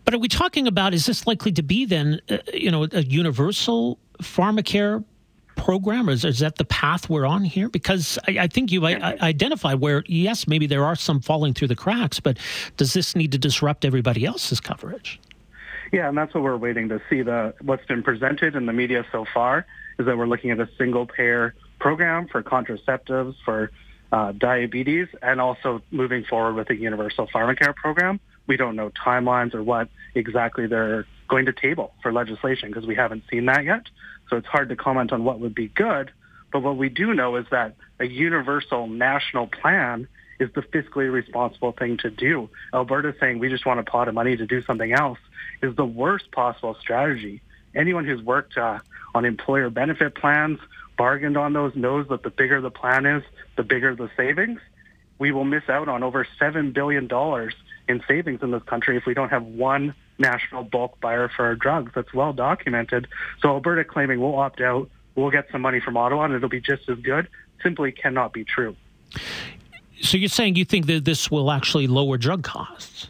But 0.09 0.15
are 0.15 0.21
we 0.21 0.29
talking 0.29 0.67
about, 0.67 0.95
is 0.95 1.05
this 1.05 1.27
likely 1.27 1.53
to 1.53 1.63
be 1.63 1.85
then, 1.85 2.23
uh, 2.31 2.39
you 2.55 2.71
know, 2.71 2.89
a 2.91 3.03
universal 3.03 3.99
pharmacare 4.23 5.05
program? 5.55 6.09
Or 6.09 6.13
is, 6.13 6.25
is 6.25 6.39
that 6.39 6.57
the 6.57 6.65
path 6.65 7.11
we're 7.11 7.27
on 7.27 7.45
here? 7.45 7.69
Because 7.69 8.19
I, 8.27 8.39
I 8.39 8.47
think 8.47 8.73
you 8.73 8.87
identified 8.87 9.81
where, 9.81 10.05
yes, 10.07 10.49
maybe 10.49 10.67
there 10.67 10.83
are 10.83 10.97
some 10.97 11.21
falling 11.21 11.53
through 11.53 11.69
the 11.69 11.77
cracks, 11.77 12.21
but 12.21 12.39
does 12.79 12.95
this 12.95 13.15
need 13.15 13.33
to 13.33 13.39
disrupt 13.39 13.85
everybody 13.85 14.25
else's 14.25 14.61
coverage? 14.61 15.21
Yeah, 15.93 16.09
and 16.09 16.17
that's 16.17 16.33
what 16.33 16.43
we're 16.43 16.57
waiting 16.57 16.89
to 16.89 17.03
see. 17.11 17.21
The 17.21 17.53
what's 17.61 17.85
been 17.85 18.03
presented 18.03 18.57
in 18.57 18.65
the 18.65 18.73
media 18.73 19.05
so 19.13 19.27
far 19.35 19.67
is 19.99 20.07
that 20.07 20.17
we're 20.17 20.27
looking 20.27 20.51
at 20.51 20.59
a 20.59 20.71
single 20.79 21.05
payer 21.05 21.55
program 21.81 22.29
for 22.29 22.43
contraceptives 22.43 23.35
for 23.45 23.71
uh, 24.13 24.33
diabetes, 24.33 25.09
and 25.21 25.39
also 25.39 25.83
moving 25.91 26.25
forward 26.25 26.55
with 26.55 26.71
a 26.71 26.77
universal 26.77 27.27
pharmacare 27.27 27.75
program 27.75 28.21
we 28.49 28.57
don't 28.57 28.75
know 28.75 28.91
timelines 28.91 29.55
or 29.55 29.63
what 29.63 29.89
exactly 30.15 30.67
they're 30.67 31.07
going 31.29 31.47
to 31.47 31.53
table 31.53 31.93
for 32.03 32.13
legislation 32.13 32.71
because 32.71 32.87
we 32.87 32.97
haven't 32.97 33.23
seen 33.31 33.47
that 33.47 33.65
yet. 33.65 33.83
So 34.29 34.37
it's 34.37 34.47
hard 34.47 34.71
to 34.71 34.77
comment 34.77 35.13
on 35.13 35.23
what 35.23 35.39
would 35.39 35.55
be 35.55 35.69
good. 35.69 36.11
But 36.53 36.63
what 36.63 36.77
we 36.77 36.89
do 36.89 37.15
know 37.15 37.37
is 37.37 37.47
that 37.51 37.77
a 38.01 38.07
universal 38.07 38.87
national 38.87 39.47
plan 39.47 40.09
is 40.41 40.51
the 40.55 40.63
fiscally 40.63 41.13
responsible 41.13 41.73
thing 41.73 41.99
to 41.99 42.11
do. 42.11 42.49
Alberta 42.73 43.15
saying 43.21 43.39
we 43.39 43.49
just 43.49 43.67
want 43.67 43.81
a 43.81 43.83
pot 43.83 44.09
of 44.09 44.15
money 44.15 44.37
to 44.37 44.47
do 44.47 44.63
something 44.63 44.93
else 44.93 45.19
is 45.63 45.75
the 45.77 45.85
worst 45.85 46.31
possible 46.31 46.77
strategy. 46.81 47.43
Anyone 47.75 48.05
who's 48.05 48.23
worked 48.23 48.57
uh, 48.57 48.79
on 49.15 49.25
employer 49.25 49.69
benefit 49.69 50.15
plans, 50.15 50.59
bargained 50.97 51.37
on 51.37 51.53
those, 51.53 51.75
knows 51.75 52.09
that 52.09 52.23
the 52.23 52.31
bigger 52.31 52.61
the 52.61 52.71
plan 52.71 53.05
is, 53.05 53.23
the 53.57 53.63
bigger 53.63 53.95
the 53.95 54.11
savings. 54.17 54.61
We 55.19 55.33
will 55.33 55.45
miss 55.45 55.69
out 55.69 55.89
on 55.89 56.03
over 56.03 56.27
$7 56.41 56.73
billion 56.73 57.09
in 57.89 58.03
savings 58.07 58.43
in 58.43 58.51
this 58.51 58.63
country 58.65 58.97
if 58.97 59.07
we 59.07 59.15
don't 59.15 59.31
have 59.31 59.45
one 59.45 59.95
national 60.19 60.65
bulk 60.65 61.01
buyer 61.01 61.29
for 61.29 61.47
our 61.47 61.55
drugs. 61.55 61.93
That's 61.95 62.13
well 62.13 62.33
documented. 62.33 63.09
So 63.41 63.51
Alberta 63.51 63.85
claiming 63.85 64.21
we'll 64.21 64.37
opt 64.37 64.61
out, 64.61 64.91
we'll 65.15 65.31
get 65.31 65.49
some 65.51 65.63
money 65.63 65.81
from 65.81 65.97
Ottawa, 65.97 66.25
and 66.25 66.35
it'll 66.35 66.49
be 66.49 66.61
just 66.61 66.89
as 66.89 66.99
good, 66.99 67.29
simply 67.63 67.93
cannot 67.93 68.33
be 68.33 68.45
true. 68.45 68.77
So 70.01 70.17
you're 70.17 70.29
saying 70.29 70.57
you 70.57 70.65
think 70.65 70.87
that 70.87 71.05
this 71.05 71.31
will 71.31 71.51
actually 71.51 71.87
lower 71.87 72.19
drug 72.19 72.43
costs? 72.45 73.09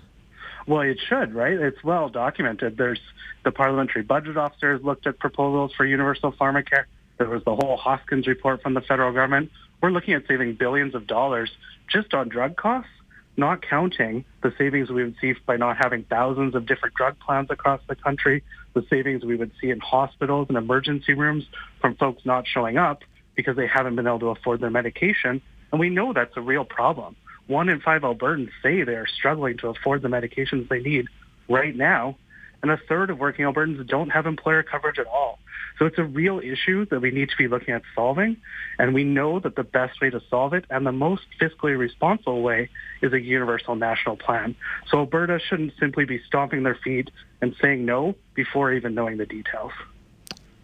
Well, 0.66 0.82
it 0.82 0.98
should, 1.06 1.34
right? 1.34 1.58
It's 1.58 1.82
well 1.82 2.08
documented. 2.08 2.76
There's 2.76 3.00
the 3.44 3.52
parliamentary 3.52 4.02
budget 4.02 4.36
officers 4.36 4.82
looked 4.82 5.06
at 5.06 5.18
proposals 5.18 5.72
for 5.74 5.84
universal 5.84 6.32
pharmacare. 6.32 6.84
There 7.16 7.28
was 7.28 7.42
the 7.44 7.54
whole 7.54 7.76
Hoskins 7.76 8.26
report 8.26 8.62
from 8.62 8.74
the 8.74 8.80
federal 8.80 9.12
government. 9.12 9.50
We're 9.80 9.90
looking 9.90 10.14
at 10.14 10.26
saving 10.26 10.54
billions 10.54 10.94
of 10.94 11.06
dollars 11.06 11.50
just 11.88 12.12
on 12.14 12.28
drug 12.28 12.56
costs, 12.56 12.90
not 13.38 13.62
counting 13.62 14.24
the 14.42 14.52
savings 14.58 14.90
we 14.90 15.04
would 15.04 15.14
see 15.20 15.34
by 15.46 15.56
not 15.56 15.76
having 15.76 16.04
thousands 16.04 16.54
of 16.54 16.66
different 16.66 16.94
drug 16.94 17.18
plans 17.20 17.48
across 17.50 17.80
the 17.88 17.94
country, 17.94 18.42
the 18.74 18.84
savings 18.90 19.24
we 19.24 19.36
would 19.36 19.52
see 19.60 19.70
in 19.70 19.80
hospitals 19.80 20.46
and 20.48 20.58
emergency 20.58 21.14
rooms 21.14 21.44
from 21.80 21.94
folks 21.94 22.24
not 22.24 22.46
showing 22.46 22.76
up 22.76 23.02
because 23.36 23.56
they 23.56 23.66
haven't 23.66 23.96
been 23.96 24.06
able 24.06 24.18
to 24.18 24.28
afford 24.28 24.60
their 24.60 24.70
medication. 24.70 25.40
And 25.70 25.80
we 25.80 25.88
know 25.88 26.12
that's 26.12 26.36
a 26.36 26.40
real 26.40 26.64
problem. 26.64 27.14
One 27.46 27.68
in 27.68 27.80
five 27.80 28.02
Albertans 28.02 28.50
say 28.62 28.82
they 28.82 28.94
are 28.94 29.06
struggling 29.06 29.56
to 29.58 29.68
afford 29.68 30.02
the 30.02 30.08
medications 30.08 30.68
they 30.68 30.80
need 30.80 31.06
right 31.48 31.74
now. 31.74 32.16
And 32.62 32.70
a 32.70 32.76
third 32.88 33.10
of 33.10 33.18
working 33.18 33.44
Albertans 33.44 33.86
don't 33.86 34.10
have 34.10 34.26
employer 34.26 34.62
coverage 34.64 34.98
at 34.98 35.06
all. 35.06 35.38
So 35.78 35.86
it's 35.86 35.98
a 35.98 36.04
real 36.04 36.40
issue 36.40 36.86
that 36.86 37.00
we 37.00 37.10
need 37.10 37.30
to 37.30 37.36
be 37.36 37.48
looking 37.48 37.74
at 37.74 37.82
solving. 37.94 38.36
And 38.78 38.94
we 38.94 39.04
know 39.04 39.38
that 39.40 39.56
the 39.56 39.62
best 39.62 40.00
way 40.00 40.10
to 40.10 40.20
solve 40.28 40.52
it 40.54 40.64
and 40.70 40.86
the 40.86 40.92
most 40.92 41.22
fiscally 41.40 41.78
responsible 41.78 42.42
way 42.42 42.68
is 43.00 43.12
a 43.12 43.20
universal 43.20 43.76
national 43.76 44.16
plan. 44.16 44.56
So 44.90 44.98
Alberta 44.98 45.38
shouldn't 45.38 45.74
simply 45.78 46.04
be 46.04 46.20
stomping 46.26 46.64
their 46.64 46.74
feet 46.74 47.10
and 47.40 47.54
saying 47.62 47.84
no 47.84 48.14
before 48.34 48.72
even 48.72 48.94
knowing 48.94 49.18
the 49.18 49.26
details. 49.26 49.72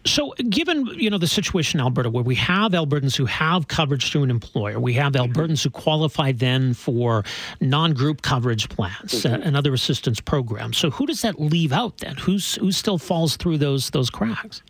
So, 0.05 0.33
given 0.49 0.85
you 0.85 1.09
know 1.09 1.17
the 1.17 1.25
situation 1.25 1.79
in 1.79 1.83
Alberta, 1.83 2.11
where 2.11 2.23
we 2.23 2.35
have 2.35 2.73
Albertans 2.73 3.15
who 3.15 3.25
have 3.25 3.67
coverage 3.67 4.11
through 4.11 4.21
an 4.21 4.29
employer, 4.29 4.79
we 4.79 4.93
have 4.93 5.13
Albertans 5.13 5.63
who 5.63 5.71
qualify 5.71 6.31
then 6.31 6.75
for 6.75 7.23
non-group 7.59 8.21
coverage 8.21 8.69
plans 8.69 9.23
mm-hmm. 9.23 9.41
and 9.41 9.57
other 9.57 9.73
assistance 9.73 10.21
programs. 10.21 10.77
So, 10.77 10.91
who 10.91 11.07
does 11.07 11.23
that 11.23 11.41
leave 11.41 11.73
out 11.73 11.97
then? 11.97 12.17
Who's 12.17 12.53
who 12.55 12.71
still 12.71 12.99
falls 12.99 13.35
through 13.35 13.57
those 13.57 13.89
those 13.89 14.11
cracks? 14.11 14.61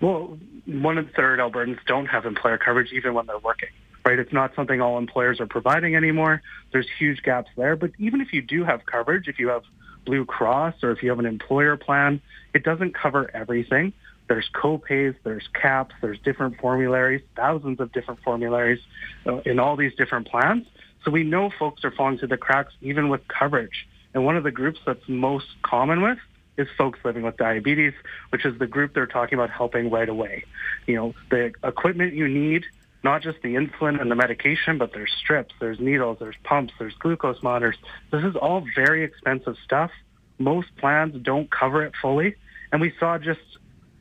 Well, 0.00 0.38
one 0.66 0.98
in 0.98 1.08
third 1.16 1.38
Albertans 1.38 1.78
don't 1.86 2.06
have 2.06 2.26
employer 2.26 2.58
coverage 2.58 2.92
even 2.92 3.14
when 3.14 3.26
they're 3.26 3.38
working. 3.38 3.70
Right? 4.04 4.18
It's 4.18 4.32
not 4.32 4.54
something 4.54 4.80
all 4.80 4.98
employers 4.98 5.40
are 5.40 5.46
providing 5.46 5.96
anymore. 5.96 6.42
There's 6.72 6.86
huge 6.98 7.22
gaps 7.22 7.50
there. 7.56 7.74
But 7.74 7.90
even 7.98 8.20
if 8.20 8.32
you 8.32 8.40
do 8.40 8.64
have 8.64 8.86
coverage, 8.86 9.26
if 9.26 9.38
you 9.38 9.48
have 9.48 9.62
Blue 10.04 10.24
Cross 10.24 10.74
or 10.82 10.92
if 10.92 11.02
you 11.02 11.10
have 11.10 11.18
an 11.18 11.26
employer 11.26 11.76
plan, 11.76 12.20
it 12.54 12.62
doesn't 12.62 12.94
cover 12.94 13.28
everything. 13.34 13.92
There's 14.28 14.48
co-pays, 14.52 15.14
there's 15.24 15.48
caps, 15.60 15.94
there's 16.00 16.18
different 16.20 16.58
formularies, 16.60 17.22
thousands 17.36 17.80
of 17.80 17.92
different 17.92 18.20
formularies 18.22 18.80
uh, 19.26 19.38
in 19.38 19.58
all 19.58 19.76
these 19.76 19.94
different 19.94 20.28
plans. 20.28 20.66
So 21.04 21.10
we 21.10 21.22
know 21.22 21.50
folks 21.58 21.84
are 21.84 21.90
falling 21.92 22.18
through 22.18 22.28
the 22.28 22.36
cracks 22.36 22.72
even 22.80 23.08
with 23.08 23.26
coverage. 23.28 23.86
And 24.14 24.24
one 24.24 24.36
of 24.36 24.44
the 24.44 24.50
groups 24.50 24.80
that's 24.86 25.08
most 25.08 25.46
common 25.62 26.02
with 26.02 26.18
is 26.56 26.68
folks 26.76 26.98
living 27.04 27.22
with 27.22 27.36
diabetes, 27.36 27.92
which 28.30 28.44
is 28.44 28.58
the 28.58 28.66
group 28.66 28.94
they're 28.94 29.06
talking 29.06 29.38
about 29.38 29.50
helping 29.50 29.90
right 29.90 30.08
away. 30.08 30.44
You 30.86 30.96
know, 30.96 31.14
the 31.30 31.52
equipment 31.62 32.14
you 32.14 32.28
need, 32.28 32.64
not 33.02 33.22
just 33.22 33.42
the 33.42 33.54
insulin 33.54 34.00
and 34.00 34.10
the 34.10 34.14
medication, 34.14 34.78
but 34.78 34.92
there's 34.92 35.12
strips, 35.12 35.54
there's 35.60 35.78
needles, 35.78 36.18
there's 36.18 36.36
pumps, 36.44 36.72
there's 36.78 36.94
glucose 36.94 37.42
monitors. 37.42 37.76
This 38.10 38.24
is 38.24 38.36
all 38.36 38.64
very 38.74 39.04
expensive 39.04 39.56
stuff. 39.64 39.90
Most 40.38 40.74
plans 40.76 41.14
don't 41.22 41.50
cover 41.50 41.84
it 41.84 41.94
fully. 42.00 42.36
And 42.72 42.80
we 42.80 42.92
saw 42.98 43.18
just 43.18 43.40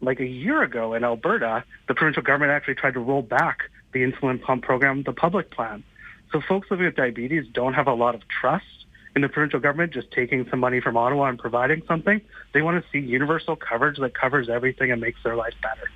like 0.01 0.19
a 0.19 0.25
year 0.25 0.63
ago 0.63 0.93
in 0.93 1.03
Alberta, 1.03 1.63
the 1.87 1.93
provincial 1.93 2.23
government 2.23 2.51
actually 2.51 2.75
tried 2.75 2.93
to 2.93 2.99
roll 2.99 3.21
back 3.21 3.69
the 3.93 3.99
insulin 3.99 4.41
pump 4.41 4.63
program, 4.63 5.03
the 5.03 5.13
public 5.13 5.51
plan. 5.51 5.83
So 6.31 6.41
folks 6.41 6.69
living 6.69 6.85
with 6.85 6.95
diabetes 6.95 7.45
don't 7.53 7.73
have 7.73 7.87
a 7.87 7.93
lot 7.93 8.15
of 8.15 8.27
trust 8.27 8.65
in 9.15 9.21
the 9.21 9.29
provincial 9.29 9.59
government 9.59 9.93
just 9.93 10.11
taking 10.11 10.47
some 10.49 10.59
money 10.59 10.81
from 10.81 10.97
Ottawa 10.97 11.25
and 11.25 11.39
providing 11.39 11.81
something. 11.87 12.19
They 12.53 12.61
want 12.61 12.83
to 12.83 12.89
see 12.91 12.99
universal 12.99 13.55
coverage 13.55 13.97
that 13.99 14.13
covers 14.13 14.49
everything 14.49 14.91
and 14.91 14.99
makes 14.99 15.23
their 15.23 15.35
life 15.35 15.53
better. 15.61 15.89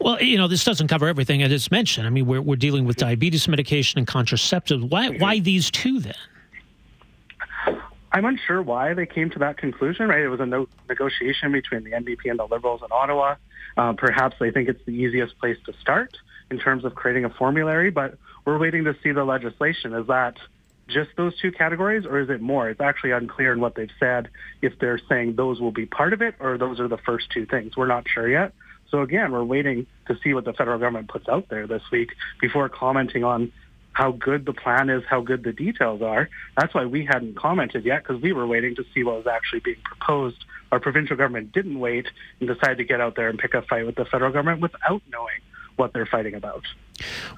Well, 0.00 0.20
you 0.22 0.38
know, 0.38 0.48
this 0.48 0.64
doesn't 0.64 0.88
cover 0.88 1.06
everything 1.06 1.42
as 1.42 1.50
just 1.50 1.70
mentioned. 1.70 2.06
I 2.06 2.10
mean, 2.10 2.26
we're, 2.26 2.40
we're 2.40 2.56
dealing 2.56 2.86
with 2.86 2.96
diabetes 2.96 3.46
medication 3.46 3.98
and 3.98 4.06
contraceptives. 4.08 4.88
Why, 4.88 5.10
why 5.10 5.38
these 5.38 5.70
two 5.70 6.00
then? 6.00 6.14
I'm 8.12 8.24
unsure 8.24 8.62
why 8.62 8.94
they 8.94 9.06
came 9.06 9.30
to 9.30 9.38
that 9.40 9.56
conclusion, 9.58 10.08
right? 10.08 10.20
It 10.20 10.28
was 10.28 10.40
a 10.40 10.46
no- 10.46 10.68
negotiation 10.88 11.52
between 11.52 11.84
the 11.84 11.92
NDP 11.92 12.30
and 12.30 12.38
the 12.38 12.46
Liberals 12.46 12.80
in 12.82 12.88
Ottawa. 12.90 13.36
Uh, 13.76 13.92
perhaps 13.92 14.36
they 14.40 14.50
think 14.50 14.68
it's 14.68 14.84
the 14.84 14.92
easiest 14.92 15.38
place 15.38 15.58
to 15.66 15.72
start 15.80 16.16
in 16.50 16.58
terms 16.58 16.84
of 16.84 16.94
creating 16.94 17.24
a 17.24 17.30
formulary, 17.30 17.90
but 17.90 18.18
we're 18.44 18.58
waiting 18.58 18.84
to 18.84 18.96
see 19.02 19.12
the 19.12 19.24
legislation. 19.24 19.94
Is 19.94 20.06
that 20.08 20.38
just 20.92 21.10
those 21.16 21.38
two 21.40 21.52
categories 21.52 22.04
or 22.06 22.20
is 22.20 22.30
it 22.30 22.40
more? 22.40 22.68
It's 22.68 22.80
actually 22.80 23.12
unclear 23.12 23.52
in 23.52 23.60
what 23.60 23.74
they've 23.74 23.90
said 23.98 24.28
if 24.62 24.78
they're 24.78 25.00
saying 25.08 25.36
those 25.36 25.60
will 25.60 25.72
be 25.72 25.86
part 25.86 26.12
of 26.12 26.22
it 26.22 26.34
or 26.40 26.58
those 26.58 26.80
are 26.80 26.88
the 26.88 26.98
first 26.98 27.30
two 27.30 27.46
things. 27.46 27.76
We're 27.76 27.86
not 27.86 28.06
sure 28.08 28.28
yet. 28.28 28.52
So 28.90 29.02
again, 29.02 29.32
we're 29.32 29.44
waiting 29.44 29.86
to 30.08 30.18
see 30.22 30.34
what 30.34 30.44
the 30.44 30.52
federal 30.52 30.78
government 30.78 31.08
puts 31.08 31.28
out 31.28 31.48
there 31.48 31.66
this 31.66 31.82
week 31.92 32.10
before 32.40 32.68
commenting 32.68 33.24
on 33.24 33.52
how 33.92 34.12
good 34.12 34.46
the 34.46 34.52
plan 34.52 34.88
is, 34.88 35.02
how 35.08 35.20
good 35.20 35.44
the 35.44 35.52
details 35.52 36.02
are. 36.02 36.28
That's 36.56 36.74
why 36.74 36.86
we 36.86 37.04
hadn't 37.04 37.36
commented 37.36 37.84
yet 37.84 38.02
because 38.02 38.22
we 38.22 38.32
were 38.32 38.46
waiting 38.46 38.74
to 38.76 38.84
see 38.94 39.02
what 39.02 39.16
was 39.16 39.26
actually 39.26 39.60
being 39.60 39.80
proposed. 39.84 40.44
Our 40.72 40.80
provincial 40.80 41.16
government 41.16 41.52
didn't 41.52 41.78
wait 41.78 42.06
and 42.38 42.48
decided 42.48 42.78
to 42.78 42.84
get 42.84 43.00
out 43.00 43.16
there 43.16 43.28
and 43.28 43.38
pick 43.38 43.54
a 43.54 43.62
fight 43.62 43.86
with 43.86 43.96
the 43.96 44.04
federal 44.04 44.32
government 44.32 44.60
without 44.60 45.02
knowing 45.10 45.40
what 45.76 45.92
they're 45.92 46.06
fighting 46.06 46.34
about. 46.34 46.62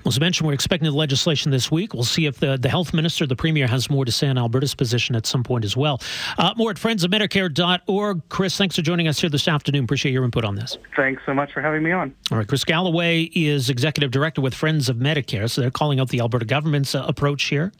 Well, 0.04 0.08
as 0.08 0.18
I 0.18 0.20
mentioned, 0.20 0.46
we're 0.46 0.54
expecting 0.54 0.90
the 0.90 0.96
legislation 0.96 1.50
this 1.50 1.70
week. 1.70 1.94
We'll 1.94 2.04
see 2.04 2.26
if 2.26 2.38
the, 2.38 2.56
the 2.56 2.68
health 2.68 2.92
minister, 2.92 3.26
the 3.26 3.36
premier, 3.36 3.66
has 3.66 3.90
more 3.90 4.04
to 4.04 4.12
say 4.12 4.28
on 4.28 4.38
Alberta's 4.38 4.74
position 4.74 5.16
at 5.16 5.26
some 5.26 5.42
point 5.42 5.64
as 5.64 5.76
well. 5.76 6.00
Uh, 6.38 6.54
more 6.56 6.70
at 6.70 6.76
friendsofmedicare.org. 6.76 8.22
Chris, 8.28 8.56
thanks 8.56 8.76
for 8.76 8.82
joining 8.82 9.08
us 9.08 9.20
here 9.20 9.30
this 9.30 9.48
afternoon. 9.48 9.84
Appreciate 9.84 10.12
your 10.12 10.24
input 10.24 10.44
on 10.44 10.56
this. 10.56 10.78
Thanks 10.96 11.22
so 11.26 11.34
much 11.34 11.52
for 11.52 11.60
having 11.60 11.82
me 11.82 11.92
on. 11.92 12.14
All 12.30 12.38
right. 12.38 12.46
Chris 12.46 12.64
Gallaway 12.64 13.30
is 13.34 13.70
executive 13.70 14.10
director 14.10 14.40
with 14.40 14.54
Friends 14.54 14.88
of 14.88 14.96
Medicare. 14.96 15.50
So 15.50 15.60
they're 15.60 15.70
calling 15.70 16.00
out 16.00 16.08
the 16.08 16.20
Alberta 16.20 16.44
government's 16.44 16.94
uh, 16.94 17.04
approach 17.06 17.44
here 17.44 17.72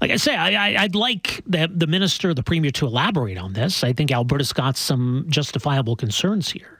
like 0.00 0.10
I 0.10 0.16
say, 0.16 0.34
I, 0.34 0.82
would 0.84 0.94
like 0.94 1.42
the, 1.46 1.70
the 1.72 1.86
minister, 1.86 2.32
the 2.32 2.42
premier, 2.42 2.70
to 2.72 2.86
elaborate 2.86 3.36
on 3.36 3.52
this. 3.52 3.84
I 3.84 3.92
think 3.92 4.10
Alberta's 4.10 4.52
got 4.52 4.76
some 4.76 5.26
justifiable 5.28 5.94
concerns 5.94 6.50
here. 6.50 6.79